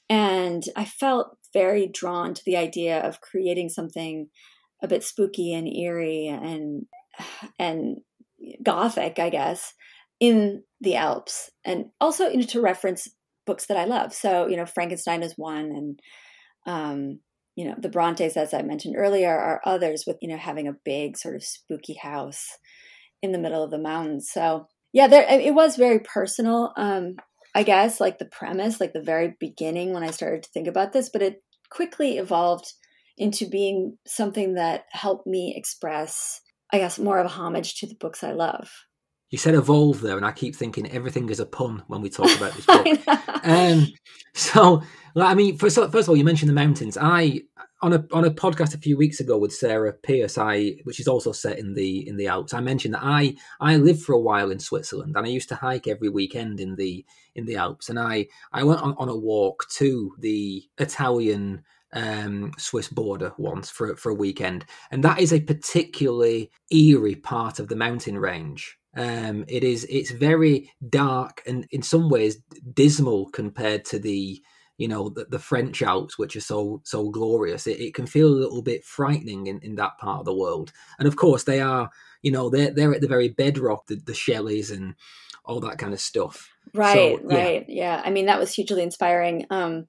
[0.09, 4.27] And I felt very drawn to the idea of creating something
[4.81, 6.85] a bit spooky and eerie and
[7.59, 7.97] and
[8.63, 9.73] gothic, I guess,
[10.19, 13.07] in the Alps, and also you know, to reference
[13.45, 14.13] books that I love.
[14.13, 15.99] So you know, Frankenstein is one, and
[16.65, 17.19] um,
[17.55, 20.77] you know, the Brontes, as I mentioned earlier, are others with you know having a
[20.85, 22.47] big sort of spooky house
[23.21, 24.29] in the middle of the mountains.
[24.31, 26.73] So yeah, there it was very personal.
[26.75, 27.15] Um,
[27.53, 30.93] I guess like the premise, like the very beginning when I started to think about
[30.93, 32.73] this, but it quickly evolved
[33.17, 37.95] into being something that helped me express, I guess, more of a homage to the
[37.95, 38.71] books I love.
[39.31, 42.35] You said evolve there, and I keep thinking everything is a pun when we talk
[42.37, 42.85] about this book.
[43.43, 43.87] um,
[44.33, 44.83] so,
[45.15, 46.97] I mean, first, first of all, you mentioned the mountains.
[46.99, 47.41] I
[47.81, 51.07] on a on a podcast a few weeks ago with Sarah Pearse, I which is
[51.07, 54.19] also set in the in the Alps, I mentioned that I I lived for a
[54.19, 57.89] while in Switzerland and I used to hike every weekend in the in the Alps,
[57.89, 61.63] and I I went on, on a walk to the Italian
[61.93, 67.59] um, Swiss border once for for a weekend, and that is a particularly eerie part
[67.59, 68.77] of the mountain range.
[68.95, 72.39] Um, it is it's very dark and in some ways
[72.73, 74.41] dismal compared to the
[74.77, 77.67] you know the, the French Alps, which are so so glorious.
[77.67, 80.73] It, it, can feel a little bit frightening in, in that part of the world.
[80.97, 81.89] And of course, they are
[82.21, 84.95] you know they're they're at the very bedrock, the, the Shelleys and
[85.45, 86.49] all that kind of stuff.
[86.73, 87.97] Right, so, right, yeah.
[87.97, 88.01] yeah.
[88.03, 89.45] I mean, that was hugely inspiring.
[89.49, 89.87] Um,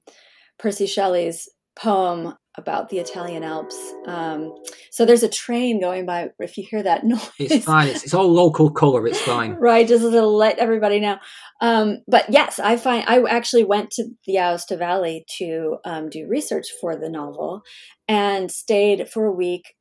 [0.59, 3.75] Percy Shelley's poem about the Italian Alps.
[4.05, 4.53] Um,
[4.91, 6.29] so there's a train going by.
[6.39, 7.87] If you hear that noise, it's fine.
[7.87, 9.07] It's, it's all local color.
[9.07, 9.53] It's fine.
[9.59, 11.17] right, just to let everybody know.
[11.61, 16.27] Um, but yes, I find I actually went to the Aosta Valley to um, do
[16.27, 17.63] research for the novel,
[18.07, 19.73] and stayed for a week,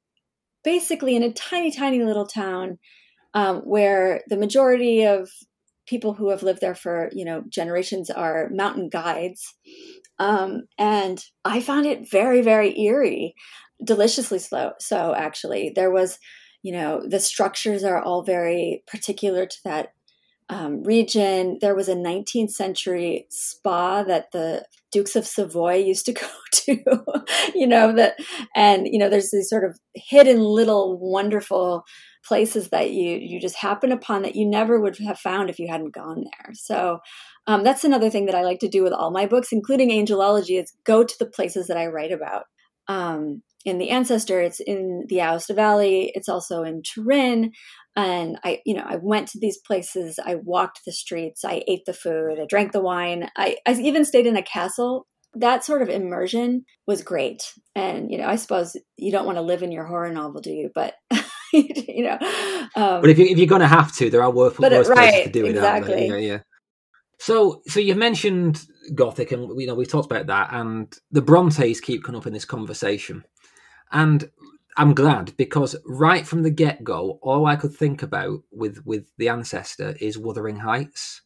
[0.65, 2.79] basically in a tiny, tiny little town
[3.35, 5.29] um, where the majority of
[5.87, 9.55] people who have lived there for you know generations are mountain guides
[10.23, 13.35] um, and I found it very, very eerie,
[13.83, 14.71] deliciously slow.
[14.79, 16.21] So actually, there was,
[16.63, 19.89] you know, the structures are all very particular to that
[20.49, 21.59] um, region.
[21.61, 26.77] There was a 19th century spa that the Dukes of Savoy used to go to,
[27.53, 28.15] you know, that,
[28.55, 31.83] and, you know, there's these sort of hidden little wonderful
[32.25, 35.69] places that you you just happen upon that you never would have found if you
[35.69, 36.53] hadn't gone there.
[36.55, 36.99] So
[37.47, 40.61] um, that's another thing that I like to do with all my books, including Angelology,
[40.61, 42.45] is go to the places that I write about.
[42.89, 46.11] Um, in the Ancestor, it's in the Aosta Valley.
[46.15, 47.53] It's also in Turin,
[47.95, 50.19] and I, you know, I went to these places.
[50.25, 51.45] I walked the streets.
[51.45, 52.39] I ate the food.
[52.41, 53.29] I drank the wine.
[53.37, 55.07] I, I even stayed in a castle.
[55.35, 57.43] That sort of immersion was great.
[57.75, 60.51] And you know, I suppose you don't want to live in your horror novel, do
[60.51, 60.71] you?
[60.75, 60.95] But
[61.89, 62.19] you know,
[62.77, 64.97] um, but if you if you're going to have to, there are worse, worse right,
[64.97, 65.51] places to do it.
[65.51, 66.09] Exactly.
[66.09, 66.39] Yeah, yeah.
[67.19, 71.81] So, so you've mentioned Gothic, and you know we've talked about that, and the Brontes
[71.81, 73.25] keep coming up in this conversation,
[73.93, 74.29] and
[74.77, 79.07] I'm glad because right from the get go, all I could think about with with
[79.19, 81.23] the ancestor is Wuthering Heights.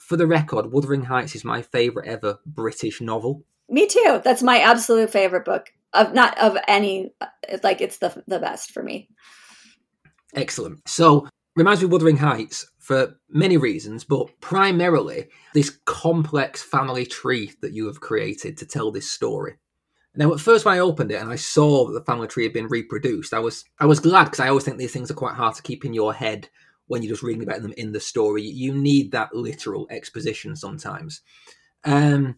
[0.00, 3.44] For the record, Wuthering Heights is my favorite ever British novel.
[3.68, 4.20] Me too.
[4.22, 7.14] That's my absolute favorite book of not of any.
[7.62, 9.08] Like it's the the best for me.
[10.34, 10.86] Excellent.
[10.88, 17.52] So reminds me of Wuthering Heights for many reasons, but primarily this complex family tree
[17.62, 19.54] that you have created to tell this story.
[20.16, 22.52] Now, at first, when I opened it and I saw that the family tree had
[22.52, 25.34] been reproduced, I was I was glad because I always think these things are quite
[25.34, 26.48] hard to keep in your head
[26.86, 28.42] when you're just reading about them in the story.
[28.42, 31.22] You need that literal exposition sometimes.
[31.84, 32.36] Um,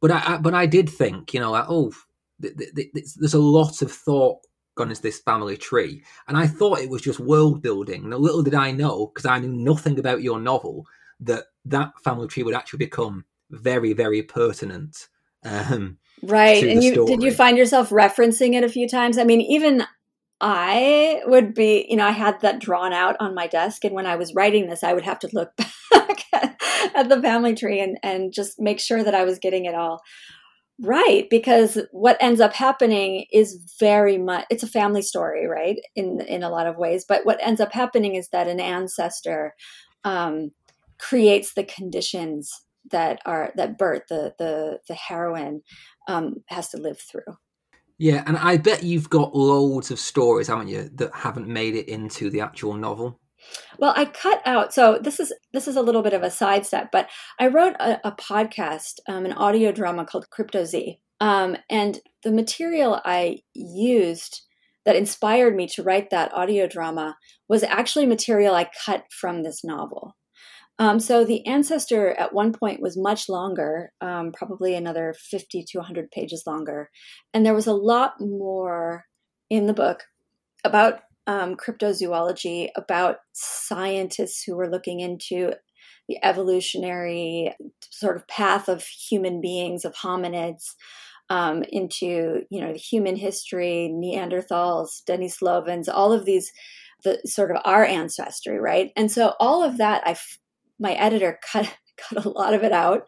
[0.00, 1.92] but I, I, but I did think, you know, like, oh,
[2.42, 4.40] th- th- th- there's a lot of thought
[4.74, 6.02] gone into this family tree.
[6.28, 8.04] And I thought it was just world building.
[8.04, 10.86] And little did I know, because I knew nothing about your novel,
[11.20, 15.08] that that family tree would actually become very, very pertinent.
[15.44, 16.62] Um, right.
[16.64, 17.06] And you story.
[17.06, 19.18] did you find yourself referencing it a few times?
[19.18, 19.84] I mean, even
[20.40, 23.84] I would be, you know, I had that drawn out on my desk.
[23.84, 25.52] And when I was writing this, I would have to look
[25.90, 26.60] back at,
[26.94, 30.02] at the family tree and, and just make sure that I was getting it all
[30.80, 35.78] Right, because what ends up happening is very much it's a family story, right?
[35.94, 39.54] In in a lot of ways, but what ends up happening is that an ancestor
[40.02, 40.50] um,
[40.98, 42.50] creates the conditions
[42.90, 45.62] that are that Bert, the the the heroine,
[46.08, 47.36] um, has to live through.
[47.98, 51.88] Yeah, and I bet you've got loads of stories, haven't you, that haven't made it
[51.88, 53.20] into the actual novel.
[53.78, 54.72] Well, I cut out.
[54.72, 58.08] So this is this is a little bit of a sidestep, but I wrote a,
[58.08, 64.42] a podcast, um, an audio drama called Crypto Z, um, and the material I used
[64.84, 67.16] that inspired me to write that audio drama
[67.48, 70.14] was actually material I cut from this novel.
[70.78, 75.78] Um, so the ancestor at one point was much longer, um, probably another 50 to
[75.78, 76.90] 100 pages longer.
[77.32, 79.04] And there was a lot more
[79.48, 80.02] in the book
[80.64, 85.52] about um, cryptozoology, about scientists who were looking into
[86.08, 87.54] the evolutionary
[87.90, 90.74] sort of path of human beings, of hominids,
[91.30, 96.52] um, into you know human history, Neanderthals, Denisovans, all of these,
[97.02, 98.92] the sort of our ancestry, right?
[98.96, 100.16] And so all of that, I
[100.78, 103.06] my editor cut cut a lot of it out.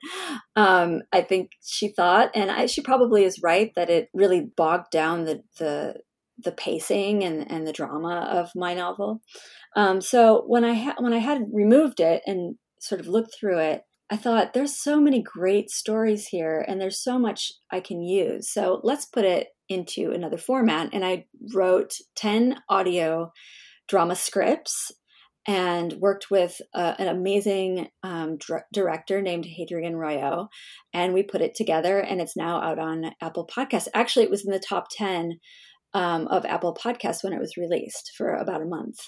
[0.54, 4.90] Um, I think she thought, and I, she probably is right that it really bogged
[4.90, 5.96] down the the
[6.38, 9.20] the pacing and, and the drama of my novel.
[9.74, 13.58] Um, so when I ha- when I had removed it and sort of looked through
[13.58, 18.02] it, I thought there's so many great stories here and there's so much I can
[18.02, 18.50] use.
[18.50, 20.90] So let's put it into another format.
[20.92, 23.32] And I wrote 10 audio
[23.88, 24.92] drama scripts
[25.48, 30.48] and worked with uh, an amazing um, dr- director named Hadrian Royo.
[30.92, 33.88] And we put it together and it's now out on Apple Podcasts.
[33.94, 35.38] Actually, it was in the top 10
[35.96, 38.98] um, of Apple Podcasts when it was released for about a month.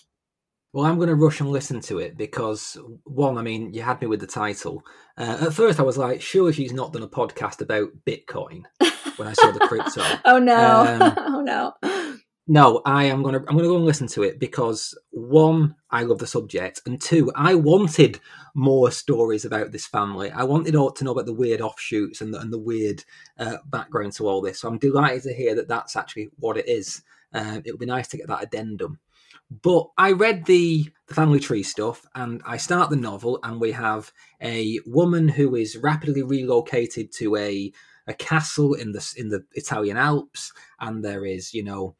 [0.72, 4.01] Well, I'm going to rush and listen to it because, one, I mean, you had
[4.01, 4.83] me with the title.
[5.16, 8.62] Uh, at first, I was like, sure, she's not done a podcast about Bitcoin
[9.16, 10.03] when I saw the crypto.
[10.24, 10.57] oh, no.
[10.57, 11.72] Um, oh, no.
[12.51, 16.19] No, I am to I'm to go and listen to it because one, I love
[16.19, 18.21] the subject, and two, I wanted
[18.55, 20.31] more stories about this family.
[20.31, 23.05] I wanted all to know about the weird offshoots and the, and the weird
[23.39, 24.61] uh, background to all this.
[24.61, 27.03] So I'm delighted to hear that that's actually what it is.
[27.35, 28.99] Uh, it would be nice to get that addendum.
[29.51, 33.73] But I read the, the family tree stuff and I start the novel, and we
[33.73, 37.71] have a woman who is rapidly relocated to a
[38.07, 41.95] a castle in the in the Italian Alps, and there is you know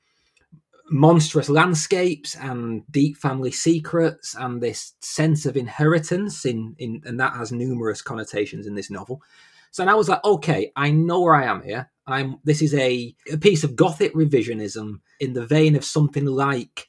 [0.91, 7.35] monstrous landscapes and deep family secrets and this sense of inheritance in, in and that
[7.35, 9.23] has numerous connotations in this novel.
[9.71, 11.91] So I was like, okay, I know where I am here.
[12.07, 16.89] I'm this is a, a piece of gothic revisionism in the vein of something like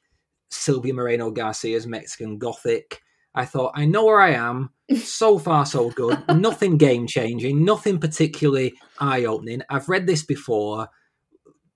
[0.49, 3.01] Silvia Moreno Garcia's Mexican Gothic.
[3.35, 4.71] I thought, I know where I am.
[5.03, 6.17] So far, so good.
[6.35, 9.61] nothing game changing, nothing particularly eye opening.
[9.69, 10.89] I've read this before.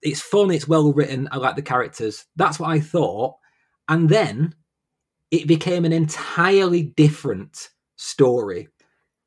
[0.03, 1.27] It's fun, it's well written.
[1.31, 2.25] I like the characters.
[2.35, 3.35] That's what I thought.
[3.89, 4.55] And then
[5.31, 8.67] it became an entirely different story.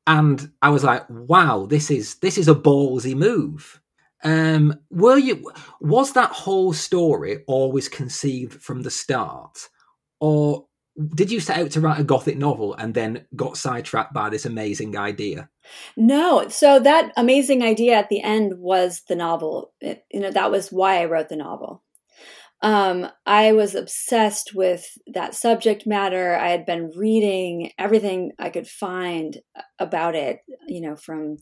[0.05, 3.81] And I was like, wow, this is this is a ballsy move.
[4.23, 9.67] Um, were you was that whole story always conceived from the start,
[10.19, 10.65] or
[11.15, 14.45] did you set out to write a gothic novel and then got sidetracked by this
[14.45, 15.49] amazing idea?
[15.95, 16.47] No.
[16.47, 19.73] So that amazing idea at the end was the novel.
[19.79, 21.83] It, you know, that was why I wrote the novel.
[22.63, 26.35] Um, I was obsessed with that subject matter.
[26.35, 29.37] I had been reading everything I could find
[29.77, 31.37] about it, you know, from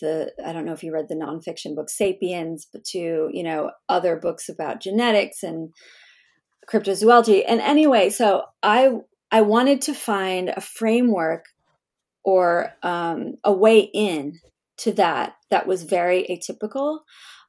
[0.00, 3.72] the I don't know if you read the nonfiction book Sapiens, but to you know
[3.88, 5.74] other books about genetics and
[6.70, 7.44] cryptozoology.
[7.46, 8.92] And anyway, so I
[9.30, 11.46] I wanted to find a framework
[12.24, 14.40] or um, a way in
[14.78, 17.00] to that that was very atypical.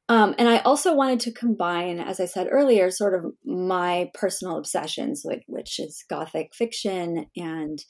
[0.10, 4.58] Um, and I also wanted to combine, as I said earlier, sort of my personal
[4.58, 7.84] obsessions, like, which is Gothic fiction and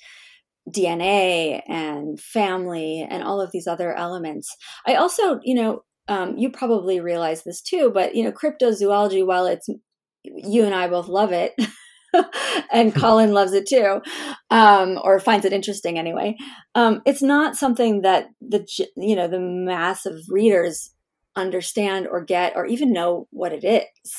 [0.70, 4.54] DNA and family and all of these other elements.
[4.86, 9.46] I also, you know, um, you probably realize this too, but you know, cryptozoology, while
[9.46, 9.70] it's
[10.36, 11.54] you and I both love it,
[12.72, 14.02] and Colin loves it too,
[14.50, 16.36] um, or finds it interesting anyway.
[16.76, 18.65] Um, it's not something that the
[18.96, 20.92] you know the mass of readers
[21.36, 24.13] understand or get or even know what it is.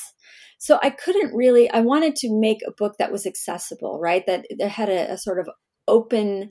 [0.57, 1.69] So I couldn't really.
[1.71, 4.25] I wanted to make a book that was accessible, right?
[4.27, 5.49] That that had a, a sort of
[5.87, 6.49] open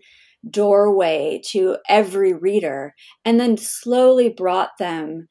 [0.49, 2.95] doorway to every reader
[3.25, 5.29] and then slowly brought them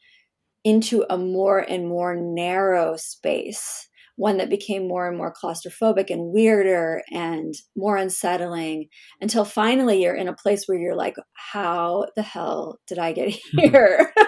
[0.63, 3.88] into a more and more narrow space
[4.19, 8.89] one that became more and more claustrophobic and weirder and more unsettling
[9.21, 13.29] until finally you're in a place where you're like how the hell did i get
[13.58, 14.13] here?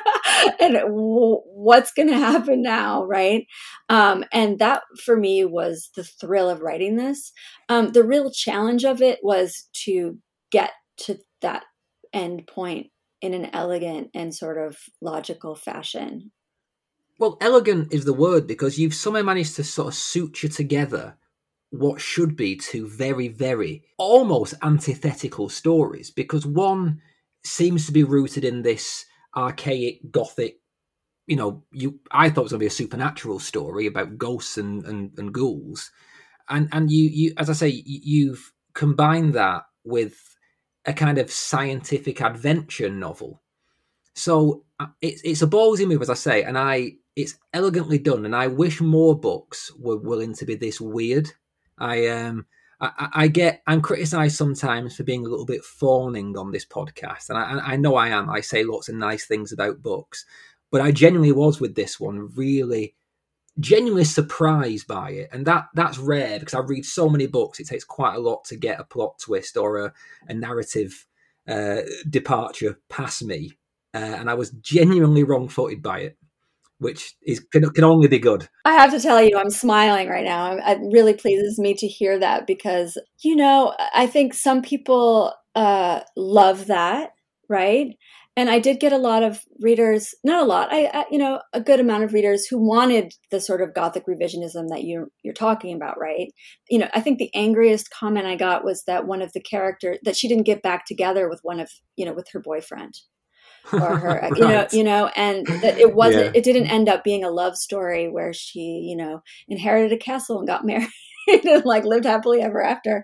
[0.59, 3.03] And w- what's going to happen now?
[3.03, 3.45] Right?
[3.89, 7.32] Um, and that for me was the thrill of writing this.
[7.70, 10.18] Um, the real challenge of it was to
[10.51, 11.66] get to that
[12.11, 12.88] end point
[13.22, 16.32] in an elegant and sort of logical fashion
[17.22, 21.15] well elegant is the word because you've somehow managed to sort of suture together
[21.69, 26.99] what should be two very very almost antithetical stories because one
[27.45, 29.05] seems to be rooted in this
[29.38, 30.57] archaic gothic
[31.28, 34.57] you know you i thought it was going to be a supernatural story about ghosts
[34.57, 35.91] and, and and ghouls
[36.49, 40.32] and and you you as i say you've combined that with
[40.86, 43.41] a kind of scientific adventure novel.
[44.15, 48.26] So uh, it's it's a ballsy move, as I say, and I it's elegantly done,
[48.26, 51.30] and I wish more books were willing to be this weird.
[51.78, 52.45] I um
[52.80, 57.30] I, I get I'm criticised sometimes for being a little bit fawning on this podcast,
[57.30, 58.30] and I, I know I am.
[58.30, 60.26] I say lots of nice things about books,
[60.72, 62.95] but I genuinely was with this one really
[63.59, 67.68] genuinely surprised by it and that that's rare because i read so many books it
[67.68, 69.93] takes quite a lot to get a plot twist or a,
[70.30, 71.05] a narrative
[71.49, 73.51] uh, departure past me
[73.93, 76.18] uh, and i was genuinely wrong-footed by it
[76.82, 78.47] which is can, can only be good.
[78.65, 80.57] I have to tell you i'm smiling right now.
[80.57, 85.99] It really pleases me to hear that because you know i think some people uh,
[86.15, 87.11] love that
[87.51, 87.97] right?
[88.38, 91.41] And I did get a lot of readers, not a lot, I, I, you know,
[91.51, 95.34] a good amount of readers who wanted the sort of gothic revisionism that you you're
[95.34, 96.32] talking about, right?
[96.69, 99.97] You know, I think the angriest comment I got was that one of the characters
[100.03, 102.93] that she didn't get back together with one of, you know, with her boyfriend
[103.72, 104.32] or her, right.
[104.36, 106.32] you know, you know, and that it wasn't, yeah.
[106.36, 110.39] it didn't end up being a love story where she, you know, inherited a castle
[110.39, 110.89] and got married.
[111.28, 113.03] and like lived happily ever after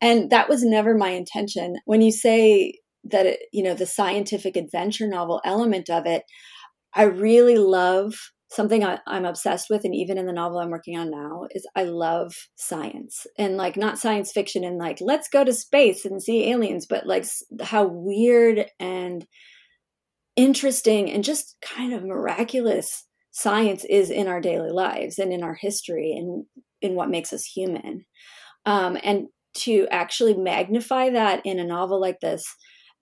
[0.00, 2.72] and that was never my intention when you say
[3.04, 6.22] that it, you know the scientific adventure novel element of it
[6.94, 8.14] i really love
[8.50, 11.66] something I, am obsessed with and even in the novel i'm working on now is
[11.76, 16.22] i love science and like not science fiction and like let's go to space and
[16.22, 17.26] see aliens but like
[17.62, 19.26] how weird and
[20.38, 25.54] interesting and just kind of miraculous science is in our daily lives and in our
[25.54, 26.46] history and
[26.80, 28.04] in what makes us human.
[28.64, 32.44] Um, and to actually magnify that in a novel like this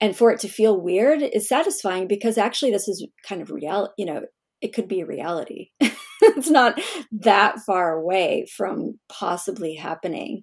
[0.00, 3.92] and for it to feel weird is satisfying because actually this is kind of real
[3.98, 4.22] you know
[4.62, 5.68] it could be a reality.
[6.22, 6.80] It's not
[7.12, 10.42] that far away from possibly happening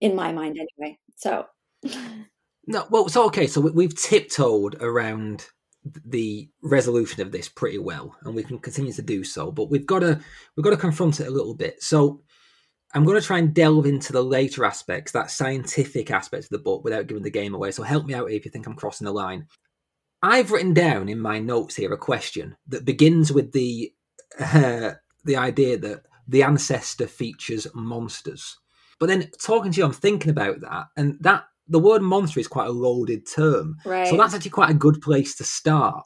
[0.00, 1.46] in my mind anyway so.
[2.66, 5.46] No well so okay so we've tiptoed around
[6.04, 9.86] the resolution of this pretty well and we can continue to do so but we've
[9.86, 10.20] got to
[10.54, 12.20] we've got to confront it a little bit so
[12.92, 16.58] I'm going to try and delve into the later aspects, that scientific aspect of the
[16.58, 17.70] book, without giving the game away.
[17.70, 19.46] So help me out if you think I'm crossing the line.
[20.22, 23.92] I've written down in my notes here a question that begins with the
[24.38, 24.92] uh,
[25.24, 28.58] the idea that the ancestor features monsters.
[28.98, 32.48] But then talking to you, I'm thinking about that, and that the word monster is
[32.48, 33.76] quite a loaded term.
[33.84, 34.08] Right.
[34.08, 36.04] So that's actually quite a good place to start.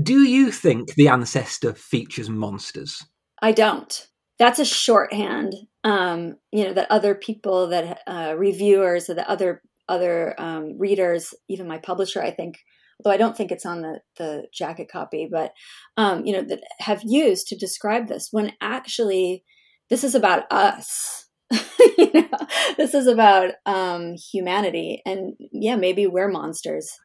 [0.00, 3.04] Do you think the ancestor features monsters?
[3.42, 4.08] I don't
[4.38, 5.54] that's a shorthand
[5.84, 11.34] um, you know that other people that uh, reviewers or the other other um, readers
[11.48, 12.58] even my publisher i think
[13.02, 15.52] though i don't think it's on the, the jacket copy but
[15.96, 19.44] um, you know that have used to describe this when actually
[19.90, 21.23] this is about us
[21.98, 22.38] you know
[22.76, 26.98] this is about um, humanity and yeah maybe we're monsters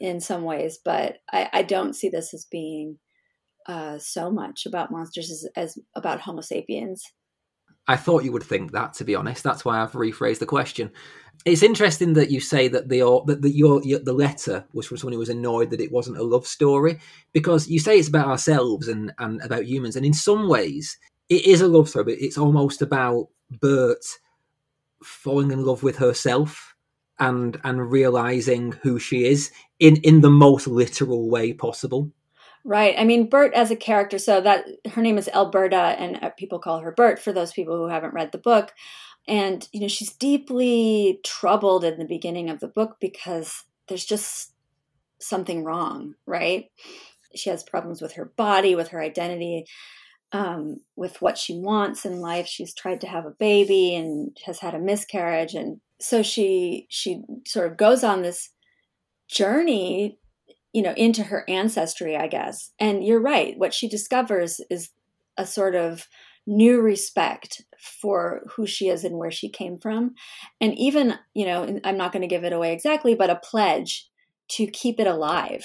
[0.00, 2.98] in some ways but I, I don't see this as being
[3.68, 7.04] uh, so much about monsters as, as about Homo sapiens.
[7.86, 9.44] I thought you would think that, to be honest.
[9.44, 10.90] That's why I've rephrased the question.
[11.44, 14.96] It's interesting that you say that the that the, your, your, the letter was from
[14.96, 16.98] someone who was annoyed that it wasn't a love story
[17.32, 20.98] because you say it's about ourselves and and about humans, and in some ways
[21.28, 24.04] it is a love story, but it's almost about Bert
[25.02, 26.74] falling in love with herself
[27.18, 32.10] and and realizing who she is in in the most literal way possible.
[32.64, 32.94] Right.
[32.98, 36.58] I mean, Bert as a character, so that her name is Alberta, and uh, people
[36.58, 38.74] call her Bert for those people who haven't read the book.
[39.26, 44.52] And, you know, she's deeply troubled in the beginning of the book because there's just
[45.18, 46.70] something wrong, right?
[47.34, 49.66] She has problems with her body, with her identity,
[50.32, 52.46] um, with what she wants in life.
[52.46, 55.54] She's tried to have a baby and has had a miscarriage.
[55.54, 58.50] And so she she sort of goes on this
[59.28, 60.18] journey
[60.72, 62.70] you know, into her ancestry, I guess.
[62.78, 63.58] And you're right.
[63.58, 64.90] What she discovers is
[65.36, 66.06] a sort of
[66.46, 70.14] new respect for who she is and where she came from.
[70.60, 74.08] And even, you know, I'm not going to give it away exactly, but a pledge
[74.50, 75.64] to keep it alive,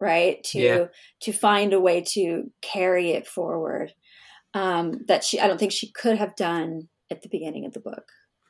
[0.00, 0.42] right?
[0.44, 0.84] To yeah.
[1.20, 3.92] to find a way to carry it forward.
[4.54, 7.80] Um, that she I don't think she could have done at the beginning of the
[7.80, 8.08] book.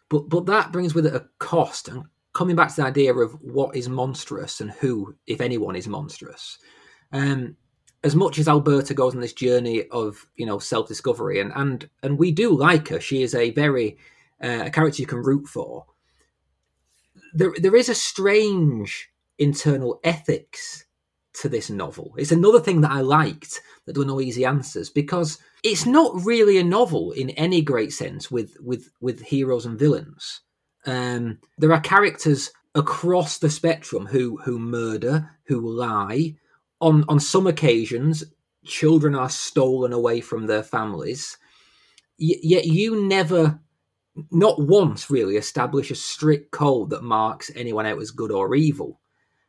[0.09, 3.33] But but that brings with it a cost and coming back to the idea of
[3.43, 6.59] what is monstrous and who, if anyone, is monstrous.
[7.13, 7.57] Um,
[8.03, 11.89] as much as Alberta goes on this journey of you know self discovery, and and
[12.03, 13.99] and we do like her, she is a very
[14.43, 15.87] uh, a character you can root for.
[17.35, 20.85] There there is a strange internal ethics
[21.35, 22.14] to this novel.
[22.16, 26.24] It's another thing that I liked that there were no easy answers because it's not
[26.24, 30.41] really a novel in any great sense with with with heroes and villains.
[30.87, 36.37] Um, there are characters across the spectrum who who murder, who lie.
[36.81, 38.24] On on some occasions,
[38.64, 41.37] children are stolen away from their families.
[42.18, 43.61] Y- yet you never,
[44.31, 49.01] not once really, establish a strict code that marks anyone out as good or evil.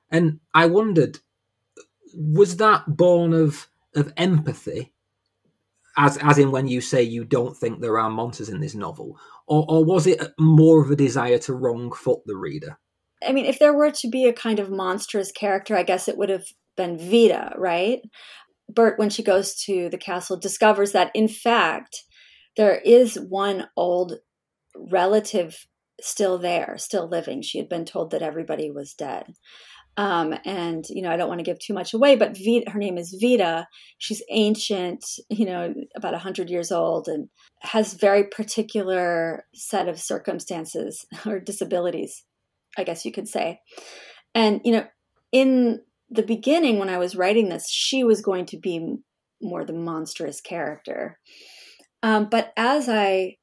[0.10, 1.20] And I wondered,
[2.16, 4.94] was that born of of empathy,
[5.98, 9.20] as as in when you say you don't think there are monsters in this novel,
[9.48, 12.78] or, or was it more of a desire to wrong foot the reader?
[13.26, 16.18] I mean, if there were to be a kind of monstrous character, I guess it
[16.18, 16.46] would have
[16.76, 18.02] been Vita, right?
[18.70, 22.04] Bert, when she goes to the castle, discovers that in fact
[22.58, 24.20] there is one old
[24.76, 25.68] relative
[26.04, 27.42] still there, still living.
[27.42, 29.34] She had been told that everybody was dead.
[29.98, 32.80] Um, and you know, I don't want to give too much away, but Vita, her
[32.80, 33.68] name is Vita.
[33.98, 37.28] She's ancient, you know, about hundred years old, and
[37.60, 42.24] has very particular set of circumstances or disabilities,
[42.78, 43.60] I guess you could say.
[44.34, 44.86] And you know,
[45.32, 48.96] in the beginning, when I was writing this, she was going to be
[49.42, 51.20] more the monstrous character.
[52.04, 53.38] Um, but as I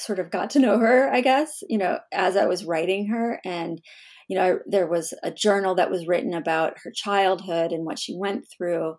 [0.00, 3.40] sort of got to know her, I guess, you know, as I was writing her
[3.44, 3.80] and
[4.28, 7.98] you know, I, there was a journal that was written about her childhood and what
[7.98, 8.94] she went through,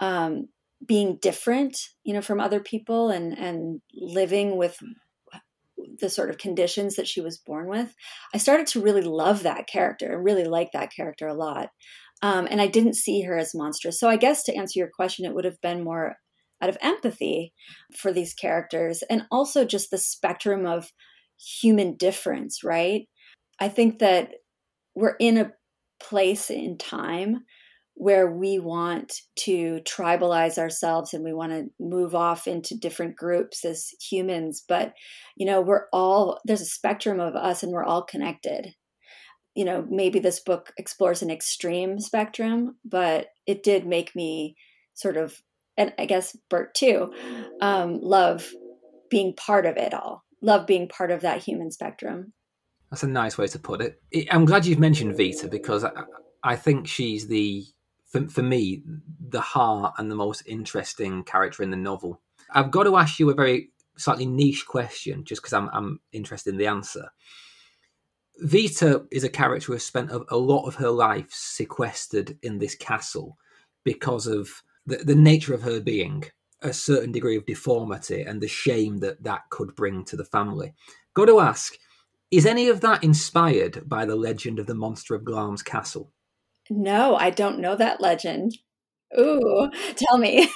[0.00, 0.48] um,
[0.84, 4.78] being different, you know, from other people and and living with
[6.00, 7.94] the sort of conditions that she was born with.
[8.34, 11.68] I started to really love that character and really like that character a lot.
[12.22, 13.98] Um, and I didn't see her as monstrous.
[14.00, 16.16] So I guess to answer your question, it would have been more
[16.62, 17.52] out of empathy
[17.94, 20.92] for these characters and also just the spectrum of
[21.38, 23.08] human difference, right?
[23.60, 24.30] I think that
[24.94, 25.52] we're in a
[26.00, 27.44] place in time
[27.94, 33.64] where we want to tribalize ourselves and we want to move off into different groups
[33.64, 34.94] as humans but
[35.36, 38.74] you know we're all there's a spectrum of us and we're all connected
[39.54, 44.56] you know maybe this book explores an extreme spectrum but it did make me
[44.94, 45.42] sort of
[45.76, 47.12] and i guess bert too
[47.60, 48.50] um, love
[49.10, 52.32] being part of it all love being part of that human spectrum
[52.92, 54.02] that's a nice way to put it.
[54.30, 55.92] I'm glad you've mentioned Vita because I,
[56.42, 57.64] I think she's the,
[58.04, 58.82] for, for me,
[59.30, 62.20] the heart and the most interesting character in the novel.
[62.50, 66.50] I've got to ask you a very slightly niche question just because I'm, I'm interested
[66.50, 67.08] in the answer.
[68.40, 72.58] Vita is a character who has spent a, a, lot of her life sequestered in
[72.58, 73.38] this castle
[73.84, 76.24] because of the, the nature of her being,
[76.62, 80.74] a certain degree of deformity, and the shame that that could bring to the family.
[81.14, 81.74] Got to ask,
[82.30, 86.10] is any of that inspired by the legend of the monster of Glamis castle?
[86.70, 88.56] No, I don't know that legend.
[89.18, 90.48] Ooh, tell me.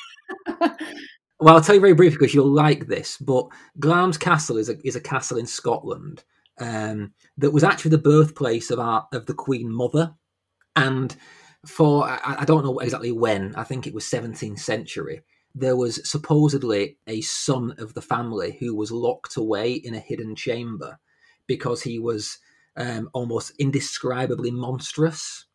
[0.61, 3.19] well, I'll tell you very briefly because you'll like this.
[3.19, 3.49] But
[3.79, 6.25] Glamis Castle is a is a castle in Scotland
[6.59, 10.15] um, that was actually the birthplace of our of the Queen Mother,
[10.75, 11.15] and
[11.67, 13.55] for I, I don't know exactly when.
[13.57, 15.23] I think it was 17th century.
[15.55, 20.37] There was supposedly a son of the family who was locked away in a hidden
[20.37, 20.99] chamber
[21.47, 22.39] because he was
[22.77, 25.47] um, almost indescribably monstrous.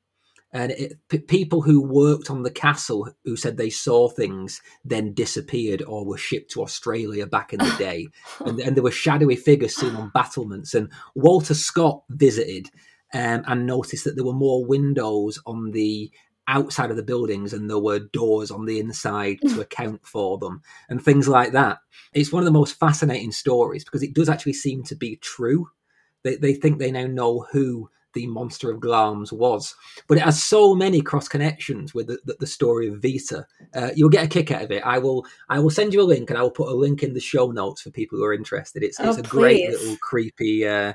[0.53, 5.13] And it, p- people who worked on the castle who said they saw things then
[5.13, 8.07] disappeared or were shipped to Australia back in the day.
[8.39, 10.73] and, and there were shadowy figures seen on battlements.
[10.73, 12.69] And Walter Scott visited
[13.13, 16.11] um, and noticed that there were more windows on the
[16.47, 20.61] outside of the buildings and there were doors on the inside to account for them
[20.89, 21.79] and things like that.
[22.13, 25.69] It's one of the most fascinating stories because it does actually seem to be true
[26.23, 29.73] they, they think they now know who the monster of Glamis was.
[30.07, 33.45] But it has so many cross connections with the, the, the story of Vita.
[33.73, 34.83] Uh, you'll get a kick out of it.
[34.85, 37.13] I will I will send you a link and I will put a link in
[37.13, 38.83] the show notes for people who are interested.
[38.83, 39.29] It's, oh, it's a please.
[39.29, 40.93] great little creepy uh,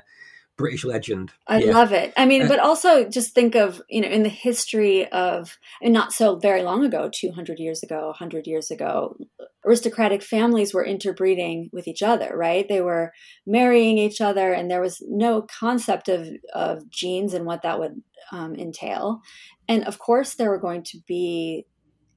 [0.57, 1.31] British legend.
[1.47, 1.71] I yeah.
[1.71, 2.13] love it.
[2.17, 6.11] I mean, but also just think of, you know, in the history of, and not
[6.11, 9.17] so very long ago, 200 years ago, 100 years ago,
[9.65, 12.67] aristocratic families were interbreeding with each other, right?
[12.67, 13.13] They were
[13.45, 18.01] marrying each other, and there was no concept of, of genes and what that would
[18.31, 19.21] um, entail.
[19.67, 21.65] And of course, there were going to be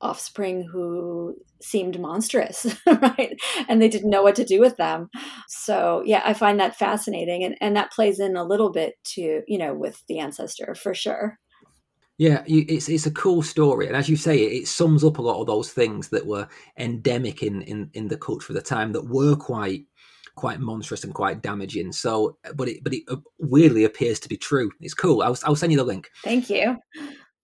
[0.01, 3.39] offspring who seemed monstrous, right?
[3.69, 5.11] And they didn't know what to do with them.
[5.49, 7.45] So, yeah, I find that fascinating.
[7.45, 10.95] And, and that plays in a little bit to, you know, with the ancestor for
[10.95, 11.39] sure.
[12.19, 15.23] Yeah, it's it's a cool story, and as you say, it, it sums up a
[15.23, 16.47] lot of those things that were
[16.77, 19.87] endemic in, in, in the culture of the time that were quite
[20.35, 21.93] quite monstrous and quite damaging.
[21.93, 24.71] So, but it but it uh, weirdly appears to be true.
[24.81, 25.23] It's cool.
[25.23, 26.11] I'll I'll send you the link.
[26.23, 26.77] Thank you.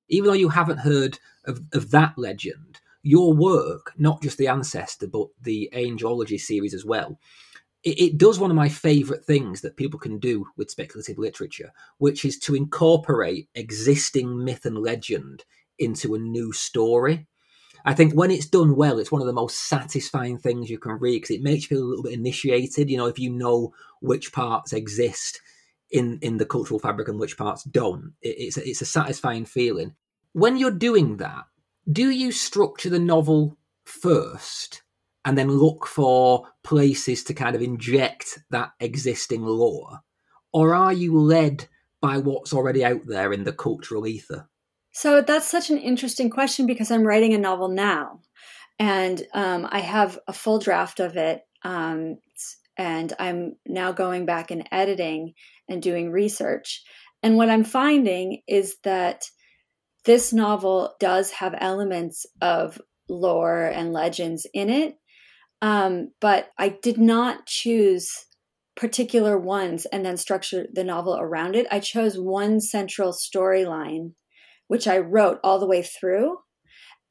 [0.09, 5.07] Even though you haven't heard of, of that legend, your work, not just the ancestor,
[5.07, 7.19] but the angelology series as well,
[7.85, 11.73] it, it does one of my favorite things that people can do with speculative literature,
[11.99, 15.45] which is to incorporate existing myth and legend
[15.79, 17.27] into a new story.
[17.85, 20.99] I think when it's done well, it's one of the most satisfying things you can
[20.99, 22.91] read because it makes you feel a little bit initiated.
[22.91, 25.41] You know, if you know which parts exist
[25.91, 29.45] in in the cultural fabric and which parts don't, it, it's a, it's a satisfying
[29.45, 29.95] feeling.
[30.33, 31.45] When you're doing that,
[31.91, 34.83] do you structure the novel first
[35.25, 40.01] and then look for places to kind of inject that existing lore,
[40.53, 41.67] or are you led
[42.01, 44.49] by what's already out there in the cultural ether?
[44.93, 48.21] So that's such an interesting question because I'm writing a novel now,
[48.79, 52.19] and um, I have a full draft of it, um,
[52.77, 55.35] and I'm now going back and editing
[55.69, 56.83] and doing research.
[57.23, 59.25] And what I'm finding is that
[60.05, 64.97] this novel does have elements of lore and legends in it,
[65.63, 68.27] um, but I did not choose
[68.77, 71.67] particular ones and then structure the novel around it.
[71.71, 74.13] I chose one central storyline
[74.69, 76.39] which I wrote all the way through.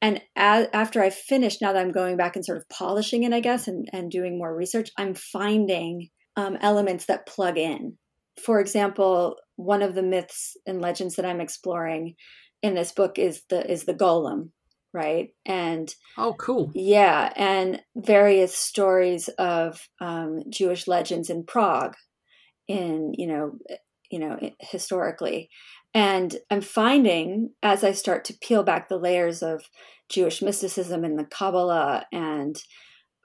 [0.02, 3.32] And as, after I finished, now that I'm going back and sort of polishing it,
[3.32, 7.96] I guess, and, and doing more research, I'm finding um, elements that plug in.
[8.42, 12.14] For example, one of the myths and legends that I'm exploring
[12.62, 14.50] in this book is the is the golem,
[14.92, 15.28] right?
[15.44, 21.94] And oh, cool, yeah, and various stories of um, Jewish legends in Prague,
[22.68, 23.52] in you know,
[24.10, 25.48] you know, historically,
[25.94, 29.64] and I'm finding as I start to peel back the layers of
[30.08, 32.56] Jewish mysticism and the Kabbalah and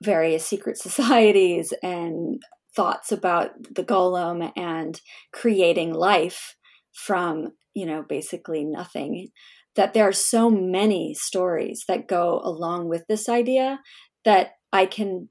[0.01, 2.41] various secret societies and
[2.75, 5.01] thoughts about the golem and
[5.33, 6.55] creating life
[6.93, 9.29] from, you know, basically nothing,
[9.75, 13.79] that there are so many stories that go along with this idea
[14.25, 15.29] that I can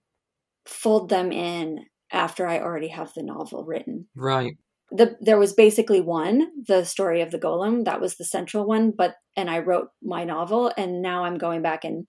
[0.66, 4.08] fold them in after I already have the novel written.
[4.14, 4.54] Right
[4.90, 8.90] the there was basically one the story of the golem that was the central one
[8.90, 12.06] but and i wrote my novel and now i'm going back and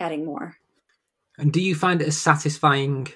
[0.00, 0.56] adding more
[1.38, 3.08] and do you find it as satisfying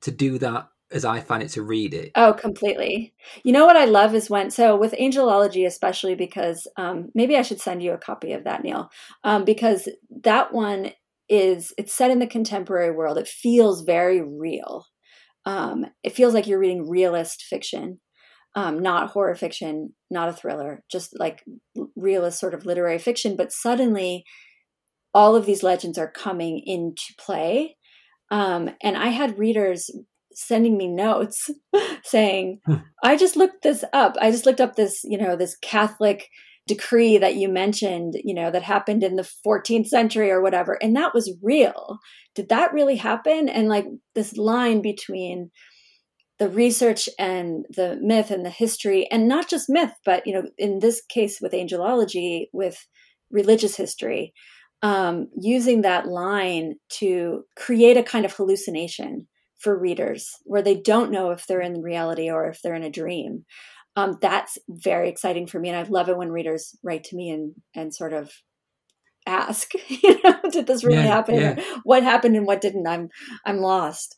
[0.00, 3.14] to do that as i find it to read it oh completely
[3.44, 7.42] you know what i love is when so with angelology especially because um, maybe i
[7.42, 8.88] should send you a copy of that neil
[9.24, 9.88] um, because
[10.24, 10.92] that one
[11.28, 14.86] is it's set in the contemporary world it feels very real
[15.44, 17.98] um, it feels like you're reading realist fiction
[18.54, 21.42] um, not horror fiction, not a thriller, just like
[21.96, 23.34] realist sort of literary fiction.
[23.36, 24.24] But suddenly,
[25.14, 27.76] all of these legends are coming into play.
[28.30, 29.90] Um, and I had readers
[30.34, 31.50] sending me notes
[32.04, 32.76] saying, hmm.
[33.02, 34.16] I just looked this up.
[34.20, 36.28] I just looked up this, you know, this Catholic
[36.66, 40.78] decree that you mentioned, you know, that happened in the 14th century or whatever.
[40.80, 41.98] And that was real.
[42.34, 43.48] Did that really happen?
[43.48, 45.50] And like this line between
[46.38, 50.42] the research and the myth and the history and not just myth but you know
[50.58, 52.84] in this case with angelology with
[53.30, 54.32] religious history
[54.82, 59.28] um, using that line to create a kind of hallucination
[59.62, 62.90] for readers where they don't know if they're in reality or if they're in a
[62.90, 63.44] dream
[63.94, 67.30] um, that's very exciting for me and i love it when readers write to me
[67.30, 68.32] and and sort of
[69.26, 71.64] ask you know did this really yeah, happen yeah.
[71.84, 73.08] what happened and what didn't i'm
[73.46, 74.16] i'm lost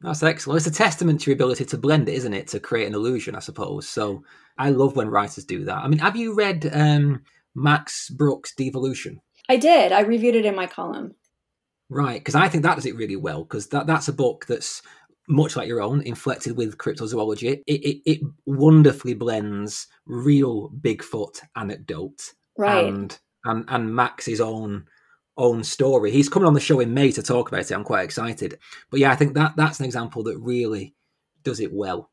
[0.00, 0.58] that's excellent.
[0.58, 2.48] It's a testament to your ability to blend it, isn't it?
[2.48, 3.88] To create an illusion, I suppose.
[3.88, 4.22] So
[4.58, 5.78] I love when writers do that.
[5.78, 7.22] I mean, have you read um,
[7.54, 9.20] Max Brooks' Devolution?
[9.48, 9.92] I did.
[9.92, 11.14] I reviewed it in my column.
[11.88, 13.44] Right, because I think that does it really well.
[13.44, 14.82] Because that, that's a book that's
[15.28, 17.62] much like your own, inflected with cryptozoology.
[17.66, 22.86] It, it, it wonderfully blends real Bigfoot anecdote right.
[22.86, 24.86] and and and Max's own
[25.36, 26.10] own story.
[26.10, 27.74] He's coming on the show in May to talk about it.
[27.74, 28.58] I'm quite excited.
[28.90, 30.94] But yeah, I think that that's an example that really
[31.42, 32.10] does it well.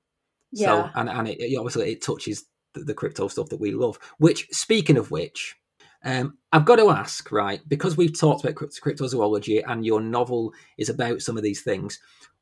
[0.51, 0.67] Yeah.
[0.67, 3.97] So and and it, it obviously it touches the, the, crypto stuff that we love.
[4.17, 5.55] Which, speaking of which,
[6.03, 7.61] um, I've got to ask, right?
[7.67, 11.99] Because we've talked about cryptozoology and your novel is about some of these things.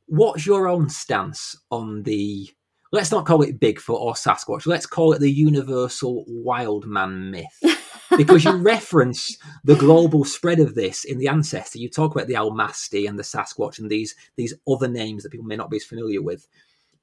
[0.08, 2.50] What's your own stance on the?
[2.92, 4.66] Let's not call it Bigfoot or Sasquatch.
[4.66, 7.64] Let's call it the universal wild man myth.
[8.18, 11.80] because you reference the global spread of this in the ancestor.
[11.80, 15.46] You talk about the Almasti and the Sasquatch and these these other names that people
[15.46, 16.48] may not be as familiar with.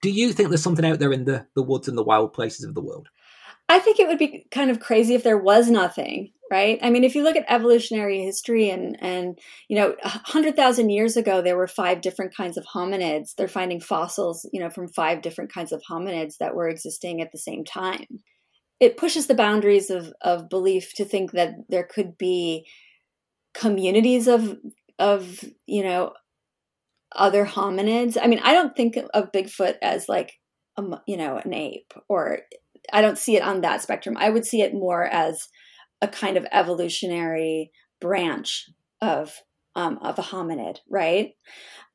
[0.01, 2.65] Do you think there's something out there in the, the woods and the wild places
[2.65, 3.09] of the world?
[3.69, 6.79] I think it would be kind of crazy if there was nothing, right?
[6.81, 9.39] I mean, if you look at evolutionary history and and
[9.69, 13.35] you know, hundred thousand years ago, there were five different kinds of hominids.
[13.37, 17.33] They're finding fossils, you know, from five different kinds of hominids that were existing at
[17.33, 18.21] the same time
[18.81, 22.67] it pushes the boundaries of of belief to think that there could be
[23.55, 24.57] communities of
[24.99, 26.13] of you know
[27.15, 28.17] other hominids.
[28.21, 30.35] I mean, I don't think of Bigfoot as like
[30.77, 32.41] a, you know an ape, or
[32.93, 34.17] I don't see it on that spectrum.
[34.19, 35.49] I would see it more as
[36.01, 37.71] a kind of evolutionary
[38.01, 38.69] branch
[39.01, 39.35] of
[39.75, 41.35] um, of a hominid, right?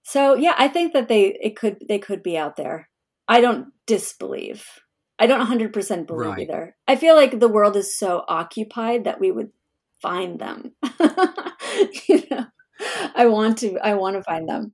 [0.03, 2.89] So yeah, I think that they it could they could be out there.
[3.27, 4.65] I don't disbelieve.
[5.19, 6.39] I don't 100% believe right.
[6.39, 6.75] either.
[6.87, 9.51] I feel like the world is so occupied that we would
[10.01, 10.73] find them.
[12.07, 12.47] you know,
[13.15, 13.77] I want to.
[13.77, 14.73] I want to find them.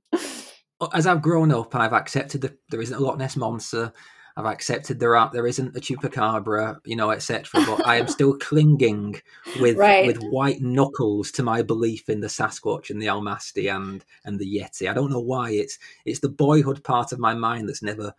[0.92, 3.92] As I've grown up, I've accepted that there isn't a Loch Ness monster.
[4.36, 7.64] I've accepted there are there isn't a chupacabra, you know, etc.
[7.66, 9.20] But I am still clinging
[9.60, 10.06] with right.
[10.06, 14.58] with white knuckles to my belief in the Sasquatch and the Almasti and and the
[14.58, 14.88] Yeti.
[14.88, 15.50] I don't know why.
[15.50, 18.14] It's it's the boyhood part of my mind that's never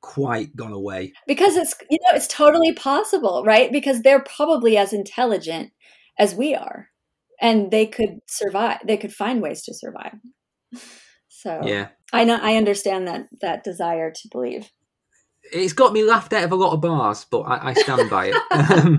[0.00, 1.12] quite gone away.
[1.26, 3.70] Because it's you know it's totally possible, right?
[3.72, 5.72] Because they're probably as intelligent
[6.18, 6.90] as we are
[7.40, 10.14] and they could survive they could find ways to survive
[11.28, 14.70] so yeah i know i understand that that desire to believe
[15.52, 18.32] it's got me laughed out of a lot of bars but i, I stand by
[18.32, 18.98] it um,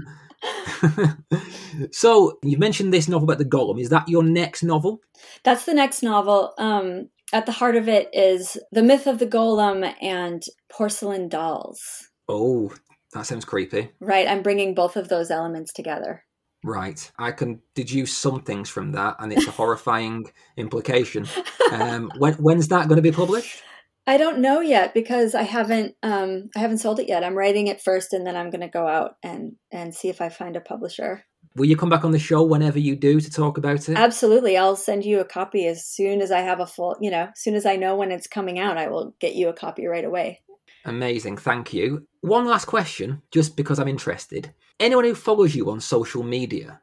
[1.91, 5.01] so you mentioned this novel about the golem is that your next novel
[5.43, 9.27] that's the next novel um at the heart of it is the myth of the
[9.27, 12.71] golem and porcelain dolls oh
[13.13, 16.23] that sounds creepy right i'm bringing both of those elements together
[16.63, 17.09] Right.
[17.17, 20.25] I can deduce some things from that, and it's a horrifying
[20.57, 21.27] implication.
[21.71, 23.61] Um, when, when's that going to be published?
[24.07, 27.23] I don't know yet because I haven't um, I haven't sold it yet.
[27.23, 30.21] I'm writing it first, and then I'm going to go out and and see if
[30.21, 31.25] I find a publisher.
[31.55, 33.97] Will you come back on the show whenever you do to talk about it?
[33.97, 34.57] Absolutely.
[34.57, 37.39] I'll send you a copy as soon as I have a full, you know, as
[37.39, 40.05] soon as I know when it's coming out, I will get you a copy right
[40.05, 40.41] away.
[40.85, 41.37] Amazing.
[41.37, 42.07] Thank you.
[42.21, 46.81] One last question, just because I'm interested anyone who follows you on social media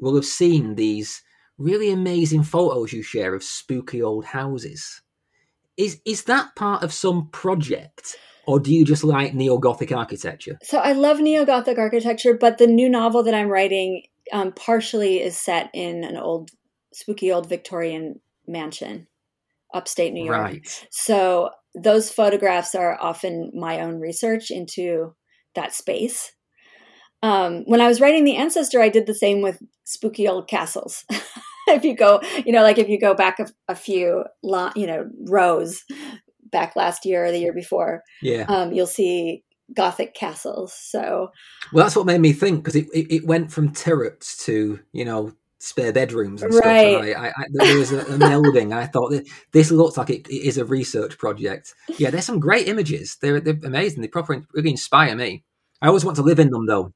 [0.00, 1.22] will have seen these
[1.58, 5.00] really amazing photos you share of spooky old houses.
[5.76, 8.16] Is is that part of some project?
[8.46, 10.58] Or do you just like neo Gothic architecture?
[10.62, 15.20] So I love neo Gothic architecture, but the new novel that I'm writing um, partially
[15.20, 16.50] is set in an old,
[16.92, 19.08] spooky old Victorian mansion,
[19.74, 20.38] upstate New York.
[20.38, 20.86] Right.
[20.90, 25.14] So those photographs are often my own research into
[25.56, 26.32] that space
[27.22, 31.04] um, when I was writing The Ancestor, I did the same with spooky old castles.
[31.76, 35.08] if you go, you know, like if you go back a, a few, you know,
[35.28, 35.84] rows
[36.50, 39.42] back last year or the year before, yeah, um, you'll see
[39.74, 40.72] Gothic castles.
[40.72, 41.30] So,
[41.72, 45.04] well, that's what made me think because it, it, it went from turrets to you
[45.04, 46.60] know spare bedrooms and right.
[46.60, 47.02] stuff.
[47.02, 48.72] And I, I, I, there was a, a melding.
[48.72, 49.12] I thought
[49.52, 51.74] this looks like it, it is a research project.
[51.98, 53.16] Yeah, there's some great images.
[53.20, 54.02] They're they're amazing.
[54.02, 55.44] They properly really inspire me.
[55.82, 56.92] I always want to live in them though.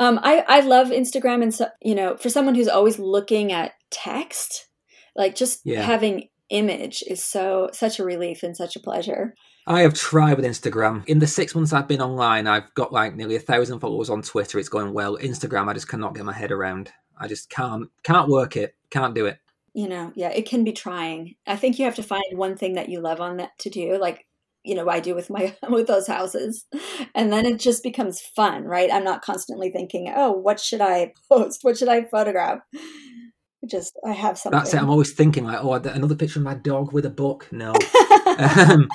[0.00, 3.72] Um, I, I love Instagram and, so, you know, for someone who's always looking at
[3.90, 4.68] text,
[5.16, 5.82] like just yeah.
[5.82, 9.34] having image is so, such a relief and such a pleasure.
[9.66, 11.06] I have tried with Instagram.
[11.06, 14.22] In the six months I've been online, I've got like nearly a thousand followers on
[14.22, 14.58] Twitter.
[14.58, 15.18] It's going well.
[15.18, 16.90] Instagram, I just cannot get my head around.
[17.18, 18.74] I just can't, can't work it.
[18.90, 19.38] Can't do it.
[19.74, 21.34] You know, yeah, it can be trying.
[21.46, 23.98] I think you have to find one thing that you love on that to do.
[23.98, 24.24] Like
[24.64, 26.66] you know I do with my with those houses,
[27.14, 28.92] and then it just becomes fun, right?
[28.92, 31.60] I'm not constantly thinking, oh, what should I post?
[31.62, 32.60] What should I photograph?
[33.68, 34.58] Just I have something.
[34.58, 34.82] That's it.
[34.82, 37.48] I'm always thinking like, oh, another picture of my dog with a book.
[37.52, 37.70] No,
[38.38, 38.88] um,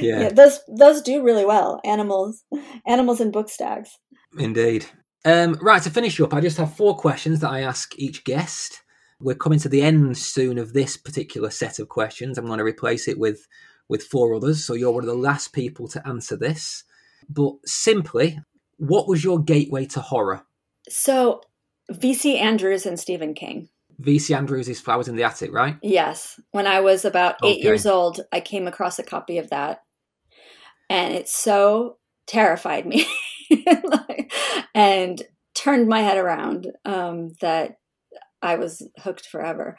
[0.00, 0.20] yeah.
[0.20, 1.80] yeah, those those do really well.
[1.84, 2.44] Animals,
[2.86, 3.98] animals and book stacks.
[4.38, 4.86] Indeed.
[5.24, 8.82] Um, right to finish up, I just have four questions that I ask each guest.
[9.20, 12.38] We're coming to the end soon of this particular set of questions.
[12.38, 13.46] I'm going to replace it with
[13.88, 14.64] with four others.
[14.64, 16.84] So you're one of the last people to answer this.
[17.28, 18.40] But simply,
[18.76, 20.42] what was your gateway to horror?
[20.88, 21.42] So,
[21.90, 22.38] V.C.
[22.38, 23.68] Andrews and Stephen King.
[23.98, 24.32] V.C.
[24.34, 25.76] Andrews' Flowers in the Attic, right?
[25.82, 26.40] Yes.
[26.52, 27.62] When I was about eight okay.
[27.62, 29.82] years old, I came across a copy of that.
[30.88, 33.06] And it so terrified me
[34.74, 35.22] and
[35.54, 37.78] turned my head around um, that
[38.40, 39.76] I was hooked forever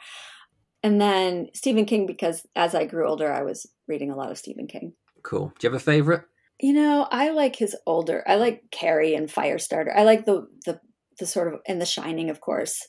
[0.82, 4.38] and then Stephen King because as I grew older, I was reading a lot of
[4.38, 4.94] Stephen King.
[5.22, 5.52] Cool.
[5.58, 6.22] Do you have a favorite?
[6.58, 8.24] You know, I like his older.
[8.26, 9.94] I like Carrie and Firestarter.
[9.94, 10.80] I like the the
[11.18, 12.86] the sort of and The Shining, of course.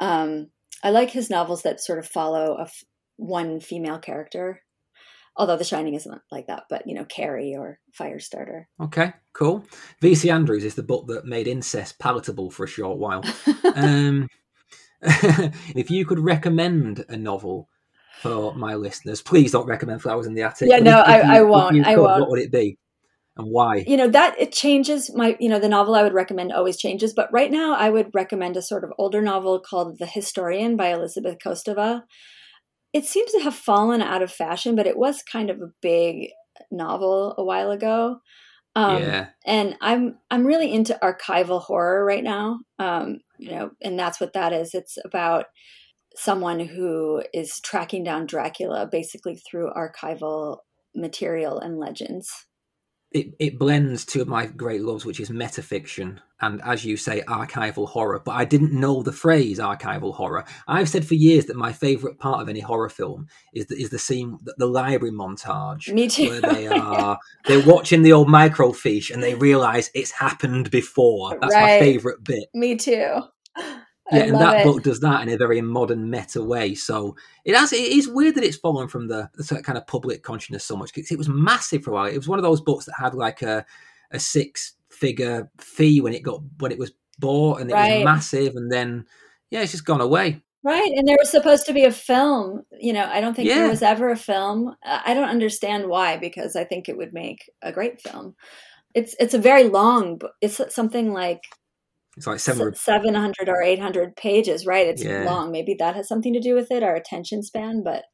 [0.00, 0.48] Um,
[0.82, 2.84] I like his novels that sort of follow a f-
[3.16, 4.62] one female character.
[5.34, 8.64] Although The Shining isn't like that, but you know, Carrie or Firestarter.
[8.80, 9.64] Okay, cool.
[10.02, 10.28] V.C.
[10.28, 13.24] Andrews is the book that made incest palatable for a short while.
[13.74, 14.28] um,
[15.02, 17.68] if you could recommend a novel
[18.20, 20.68] for my listeners, please don't recommend Flowers in the Attic.
[20.68, 21.74] Yeah, no, if, if I, you, I, won't.
[21.76, 22.20] Could, I won't.
[22.20, 22.78] What would it be?
[23.36, 23.84] And why?
[23.86, 27.14] You know, that it changes my, you know, the novel I would recommend always changes.
[27.14, 30.88] But right now, I would recommend a sort of older novel called The Historian by
[30.88, 32.02] Elizabeth Kostova.
[32.92, 36.28] it seems to have fallen out of fashion, but it was kind of a big
[36.70, 38.18] novel a while ago.
[38.74, 39.28] Um, yeah.
[39.46, 42.60] And I'm I'm really into archival horror right now.
[42.78, 44.74] Um, you know, and that's what that is.
[44.74, 45.46] It's about
[46.14, 50.58] someone who is tracking down Dracula basically through archival
[50.94, 52.46] material and legends
[53.14, 57.22] it, it blends two of my great loves, which is metafiction and, as you say,
[57.28, 58.20] archival horror.
[58.24, 60.44] But I didn't know the phrase archival horror.
[60.66, 63.90] I've said for years that my favourite part of any horror film is the, is
[63.90, 65.92] the scene, the, the library montage.
[65.92, 66.28] Me too.
[66.28, 71.38] Where they are they're watching the old microfiche and they realise it's happened before.
[71.40, 71.80] That's Right.
[71.80, 72.48] my favourite bit.
[72.54, 73.20] Me too.
[74.10, 74.64] Yeah, and that it.
[74.64, 76.74] book does that in a very modern meta way.
[76.74, 77.72] So it has.
[77.72, 80.64] It is weird that it's fallen from the, the sort of kind of public consciousness
[80.64, 82.06] so much because it was massive for a while.
[82.06, 83.64] It was one of those books that had like a
[84.10, 87.98] a six figure fee when it got when it was bought, and it Right.
[87.98, 88.56] was massive.
[88.56, 89.06] And then
[89.50, 90.42] yeah, it's just gone away.
[90.64, 92.62] Right, and there was supposed to be a film.
[92.78, 93.58] You know, I don't think Yeah.
[93.60, 94.76] there was ever a film.
[94.84, 98.34] I don't understand why, because I think it would make a great film.
[98.94, 100.32] It's it's a very long book.
[100.40, 101.42] It's something like
[102.16, 102.74] It's like seven.
[102.74, 104.66] seven hundred or eight hundred pages.
[104.66, 105.24] Right, it's Yeah.
[105.24, 105.50] long.
[105.50, 107.82] Maybe that has something to do with it, our attention span.
[107.82, 108.04] But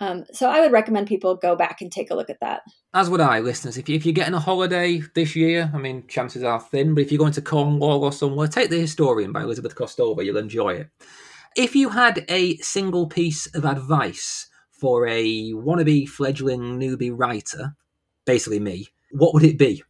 [0.00, 2.62] um, so I would recommend people go back and take a look at that.
[2.92, 3.78] As would I, listeners.
[3.78, 7.02] If, you, if you're getting a holiday this year, I mean, chances are thin, but
[7.02, 10.24] if you're going to Cornwall or somewhere, take The Historian by Elizabeth Kostova.
[10.24, 10.90] You'll enjoy it.
[11.56, 17.74] If you had a single piece of advice for a wannabe fledgling newbie writer,
[18.26, 19.82] basically me, what would it be?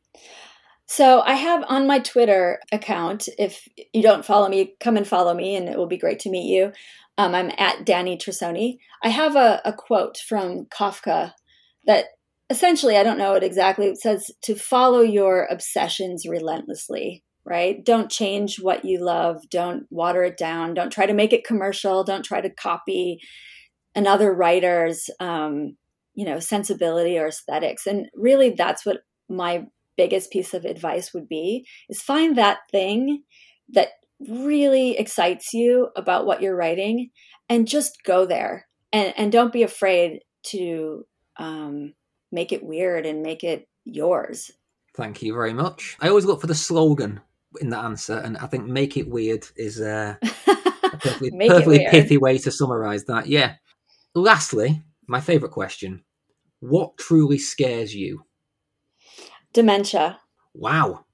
[0.86, 3.28] So I have on my Twitter account.
[3.38, 6.30] If you don't follow me, come and follow me, and it will be great to
[6.30, 6.72] meet you.
[7.18, 8.78] Um, I'm at Dani Trussoni.
[9.02, 11.32] I have a, a quote from Kafka
[11.86, 12.06] that
[12.50, 13.86] essentially I don't know it exactly.
[13.86, 17.22] It says to follow your obsessions relentlessly.
[17.48, 17.84] Right?
[17.84, 19.48] Don't change what you love.
[19.52, 20.74] Don't water it down.
[20.74, 22.02] Don't try to make it commercial.
[22.02, 23.20] Don't try to copy
[23.94, 25.76] another writer's, um,
[26.14, 27.86] you know, sensibility or aesthetics.
[27.86, 29.66] And really, that's what my
[29.96, 33.22] biggest piece of advice would be is find that thing
[33.70, 33.88] that
[34.28, 37.10] really excites you about what you're writing
[37.48, 41.04] and just go there and and don't be afraid to
[41.38, 41.92] um,
[42.32, 44.50] make it weird and make it yours
[44.96, 45.96] Thank you very much.
[46.00, 47.20] I always look for the slogan
[47.60, 50.56] in that answer, and I think "make it weird" is uh, a
[50.98, 53.26] perfectly, perfectly pithy way to summarize that.
[53.26, 53.56] Yeah.
[54.14, 56.02] Lastly, my favorite question:
[56.60, 58.24] What truly scares you?
[59.56, 60.18] Dementia
[60.54, 61.04] Wow.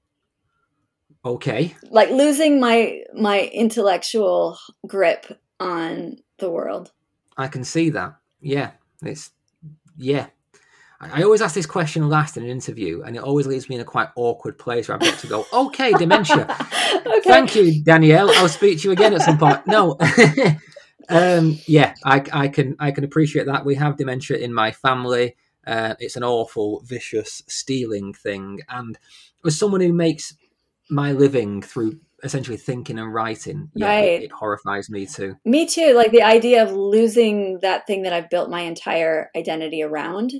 [1.25, 1.75] Okay.
[1.89, 5.25] like losing my my intellectual grip
[5.59, 6.91] on the world
[7.37, 8.15] I can see that.
[8.41, 8.71] Yeah.
[9.01, 9.31] It's
[9.97, 10.27] yeah.
[11.01, 13.81] I always ask this question last in an interview, and it always leaves me in
[13.81, 16.43] a quite awkward place where I've got to go, okay, dementia.
[17.05, 18.29] okay Thank you, Danielle.
[18.31, 19.67] I'll speak to you again at some point.
[19.67, 19.97] No.
[21.09, 23.65] um, yeah, I, I can I can appreciate that.
[23.65, 25.35] We have dementia in my family.
[25.65, 28.59] Uh, it's an awful, vicious, stealing thing.
[28.69, 28.97] And
[29.45, 30.35] as someone who makes
[30.89, 34.21] my living through essentially thinking and writing, yeah, Right.
[34.21, 35.37] it, it horrifies me too.
[35.45, 35.93] Me too.
[35.93, 40.33] Like the idea of losing that thing that I've built my entire identity around,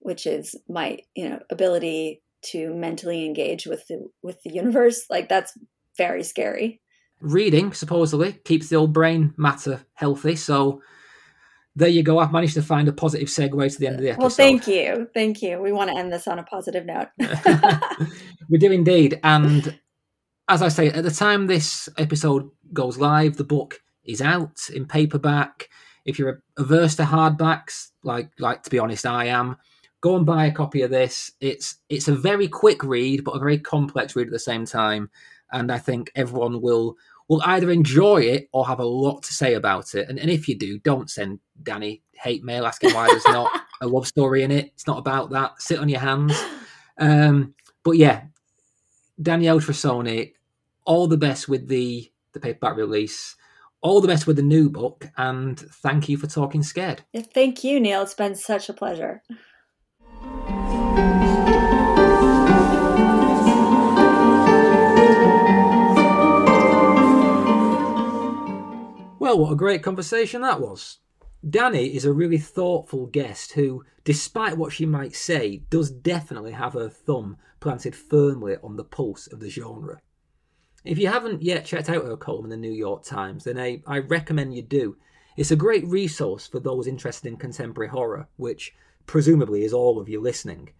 [0.00, 5.04] which is my, you know, ability to mentally engage with the with the universe.
[5.10, 5.52] Like that's
[5.96, 6.80] very scary.
[7.20, 10.36] Reading supposedly keeps the old brain matter healthy.
[10.36, 10.80] So
[11.76, 12.18] there you go.
[12.18, 14.22] I've managed to find a positive segue to the end of the episode.
[14.22, 15.08] Well, thank you.
[15.14, 15.60] Thank you.
[15.60, 17.08] We want to end this on a positive note.
[18.48, 19.20] we do indeed.
[19.22, 19.78] And
[20.48, 24.86] as I say, at the time this episode goes live, the book is out in
[24.86, 25.68] paperback.
[26.04, 29.56] If you're averse to hardbacks, like like to be honest, I am,
[30.00, 31.30] go and buy a copy of this.
[31.40, 35.10] It's it's a very quick read, but a very complex read at the same time.
[35.52, 36.96] And I think everyone will
[37.30, 40.08] will either enjoy it or have a lot to say about it.
[40.08, 43.48] And, and if you do, don't send Dani hate mail asking why there's not
[43.80, 44.72] a love story in it.
[44.74, 45.62] It's not about that.
[45.62, 46.36] Sit on your hands.
[46.98, 47.54] Um,
[47.84, 48.24] but yeah,
[49.22, 50.32] Danielle Trussoni,
[50.84, 53.36] all the best with the the paperback release.
[53.80, 57.00] All the best with the new book, and thank you for talking scared.
[57.32, 58.02] Thank you, Neil.
[58.02, 59.22] It's been such a pleasure.
[69.30, 70.98] Well, what a great conversation that was.
[71.48, 76.72] Dani is a really thoughtful guest who, despite what she might say, does definitely have
[76.72, 80.00] her thumb planted firmly on the pulse of the genre.
[80.84, 83.80] If you haven't yet checked out her column in the New York Times, then I,
[83.86, 84.96] I recommend you do.
[85.36, 88.74] It's a great resource for those interested in contemporary horror, which
[89.06, 90.70] presumably is all of you listening.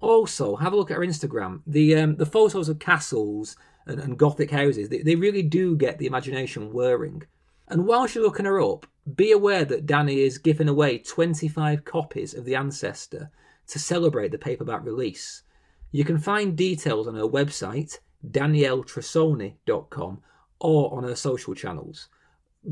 [0.00, 1.60] Also, have a look at her Instagram.
[1.64, 5.98] The um, the photos of castles and, and gothic houses, they, they really do get
[5.98, 7.22] the imagination whirring.
[7.68, 8.86] And whilst you're looking her up,
[9.16, 13.30] be aware that Dani is giving away 25 copies of The Ancestor
[13.66, 15.42] to celebrate the paperback release.
[15.90, 17.98] You can find details on her website,
[18.28, 20.22] danielletrussoni.com,
[20.60, 22.08] or on her social channels.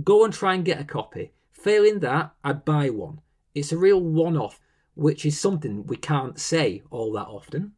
[0.03, 1.33] Go and try and get a copy.
[1.53, 3.21] Failing that, I'd buy one.
[3.55, 4.61] It's a real one off,
[4.95, 7.73] which is something we can't say all that often.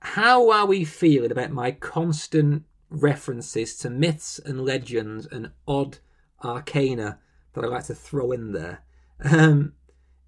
[0.00, 5.98] How are we feeling about my constant references to myths and legends and odd
[6.42, 7.18] arcana
[7.54, 8.82] that I like to throw in there?
[9.24, 9.74] Um,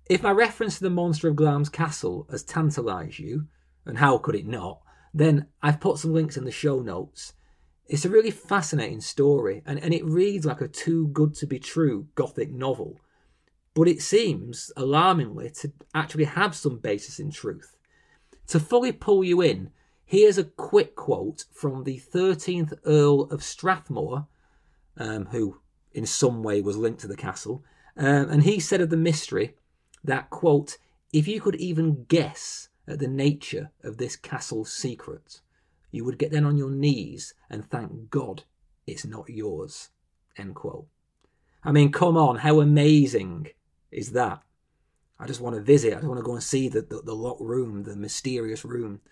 [0.08, 3.46] if my reference to the monster of Glamis castle has tantalised you,
[3.86, 4.80] and how could it not,
[5.14, 7.34] then I've put some links in the show notes.
[7.88, 11.58] It's a really fascinating story, and, and it reads like a too good to be
[11.58, 13.00] true gothic novel.
[13.74, 17.76] But it seems, alarmingly, to actually have some basis in truth.
[18.48, 19.70] To fully pull you in,
[20.10, 24.26] here's a quick quote from the 13th Earl of Strathmore,
[24.96, 25.60] um, who
[25.92, 27.62] in some way was linked to the castle,
[27.96, 29.54] um, and he said of the mystery
[30.02, 30.78] that, quote,
[31.12, 35.42] if you could even guess at the nature of this castle's secret,
[35.92, 38.42] you would get down on your knees and thank God
[38.88, 39.90] it's not yours.
[40.36, 40.88] End quote.
[41.62, 43.50] I mean, come on, how amazing
[43.92, 44.42] is that?
[45.20, 45.92] I just want to visit.
[45.92, 49.02] I just want to go and see the, the, the locked room, the mysterious room.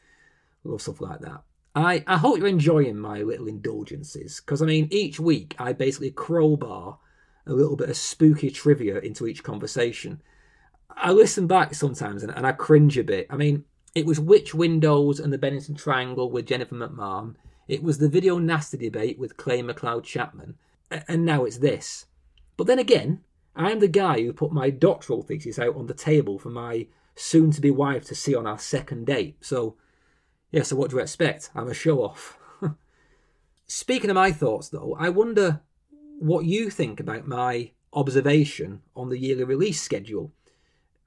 [0.65, 1.43] Love stuff like that.
[1.75, 6.11] I, I hope you're enjoying my little indulgences because, I mean, each week I basically
[6.11, 6.99] crowbar
[7.47, 10.21] a little bit of spooky trivia into each conversation.
[10.91, 13.27] I listen back sometimes and, and I cringe a bit.
[13.31, 17.37] I mean, it was Witch Windows and the Bennington Triangle with Jennifer McMahon.
[17.69, 20.57] It was the video nasty debate with Clay McLeod Chapman.
[20.91, 22.07] And now it's this.
[22.57, 23.21] But then again,
[23.55, 26.87] I am the guy who put my doctoral thesis out on the table for my
[27.15, 29.37] soon to be wife to see on our second date.
[29.41, 29.77] So,
[30.51, 31.51] yeah, so what do you expect?
[31.55, 32.39] I'm a show off.
[33.67, 35.61] Speaking of my thoughts, though, I wonder
[36.19, 40.33] what you think about my observation on the yearly release schedule.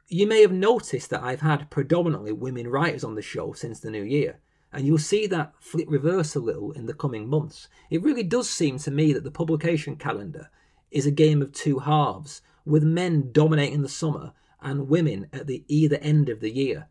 [0.08, 3.90] You may have noticed that I've had predominantly women writers on the show since the
[3.90, 4.40] new year,
[4.72, 7.68] and you'll see that flip reverse a little in the coming months.
[7.90, 10.50] It really does seem to me that the publication calendar
[10.92, 15.64] is a game of two halves, with men dominating the summer and women at the
[15.68, 16.88] either end of the year.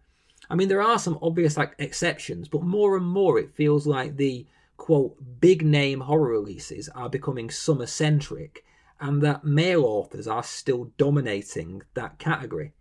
[0.51, 4.17] I mean, there are some obvious like exceptions, but more and more it feels like
[4.17, 4.47] the
[4.77, 8.65] quote big name horror releases are becoming summer centric,
[8.99, 12.73] and that male authors are still dominating that category.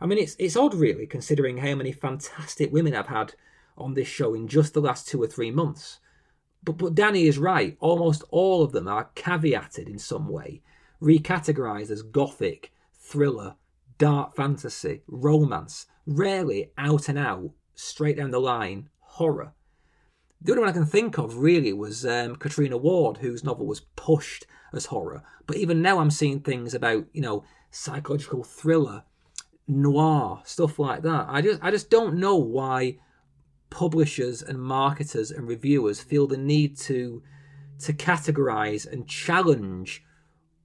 [0.00, 3.34] I mean, it's it's odd, really, considering how many fantastic women I've had
[3.76, 6.00] on this show in just the last two or three months.
[6.64, 7.76] But but Dani is right.
[7.80, 10.62] Almost all of them are caveated in some way,
[11.02, 13.56] recategorized as gothic, thriller,
[13.98, 15.86] dark fantasy, romance.
[16.10, 19.52] Rarely out and out, straight down the line, horror.
[20.42, 23.82] The only one I can think of really was um, Catriona Ward, whose novel was
[23.94, 25.22] pushed as horror.
[25.46, 29.04] But even now, I'm seeing things about you know psychological thriller,
[29.68, 31.26] noir, stuff like that.
[31.28, 32.98] I just I just don't know why
[33.70, 37.22] publishers and marketers and reviewers feel the need to
[37.82, 40.02] to categorize and challenge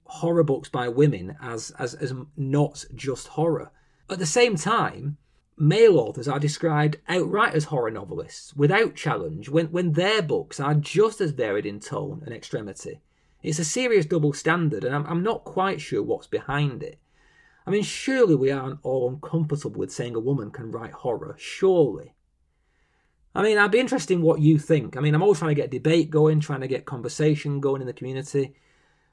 [0.06, 3.70] horror books by women as as as not just horror.
[4.10, 5.18] At the same time,
[5.58, 10.74] male authors are described outright as horror novelists without challenge when, when their books are
[10.74, 13.00] just as varied in tone and extremity.
[13.42, 16.98] It's a serious double standard, and I'm, I'm not quite sure what's behind it.
[17.66, 22.14] I mean, surely we aren't all uncomfortable with saying a woman can write horror, surely.
[23.34, 24.96] I mean, I'd be interested in what you think.
[24.96, 27.86] I mean, I'm always trying to get debate going, trying to get conversation going in
[27.86, 28.54] the community.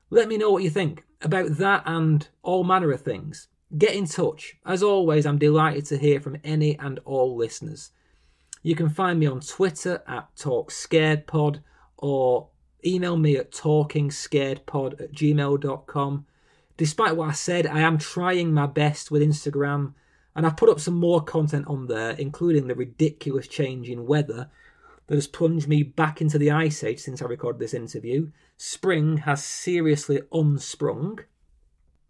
[0.09, 3.49] Let me know what you think about that and all manner of things.
[3.78, 4.55] Get in touch.
[4.65, 7.91] As always, I'm delighted to hear from any and all listeners.
[8.61, 11.61] You can find me on Twitter at TalkScaredPod
[11.97, 12.49] or
[12.86, 16.26] email me at talkingscaredpod at gmail.com.
[16.78, 19.93] Despite what I said, I am trying my best with Instagram
[20.36, 24.49] and I've put up some more content on there, including the ridiculous change in weather
[25.07, 28.32] that has plunged me back into the ice age since I recorded this interview.
[28.57, 31.19] Spring has seriously unsprung.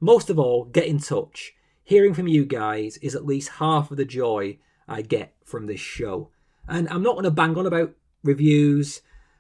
[0.04, 1.54] Most of all, get in touch.
[1.82, 5.80] Hearing from you guys is at least half of the joy I get from this
[5.80, 6.30] show.
[6.68, 9.00] And I'm not going to bang on about reviews.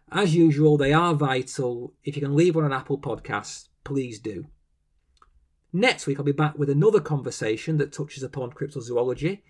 [0.09, 1.93] As usual, they are vital.
[2.05, 4.45] If you can leave one on Apple Podcasts, please do.
[5.73, 9.41] Next week, I'll be back with another conversation that touches upon cryptozoology.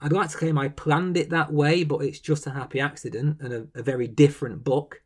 [0.00, 3.36] I'd like to claim I planned it that way, but it's just a happy accident
[3.40, 5.02] and a, a very different book.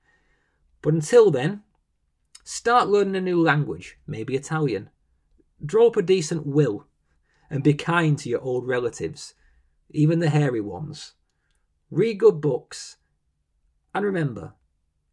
[0.81, 1.63] But until then,
[2.43, 4.89] start learning a new language, maybe Italian.
[5.65, 6.87] Draw up a decent will
[7.51, 9.35] and be kind to your old relatives,
[9.91, 11.13] even the hairy ones.
[11.91, 12.97] Read good books,
[13.95, 14.55] and remember,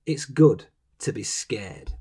[0.06, 0.66] it's good
[1.00, 1.94] to be scared.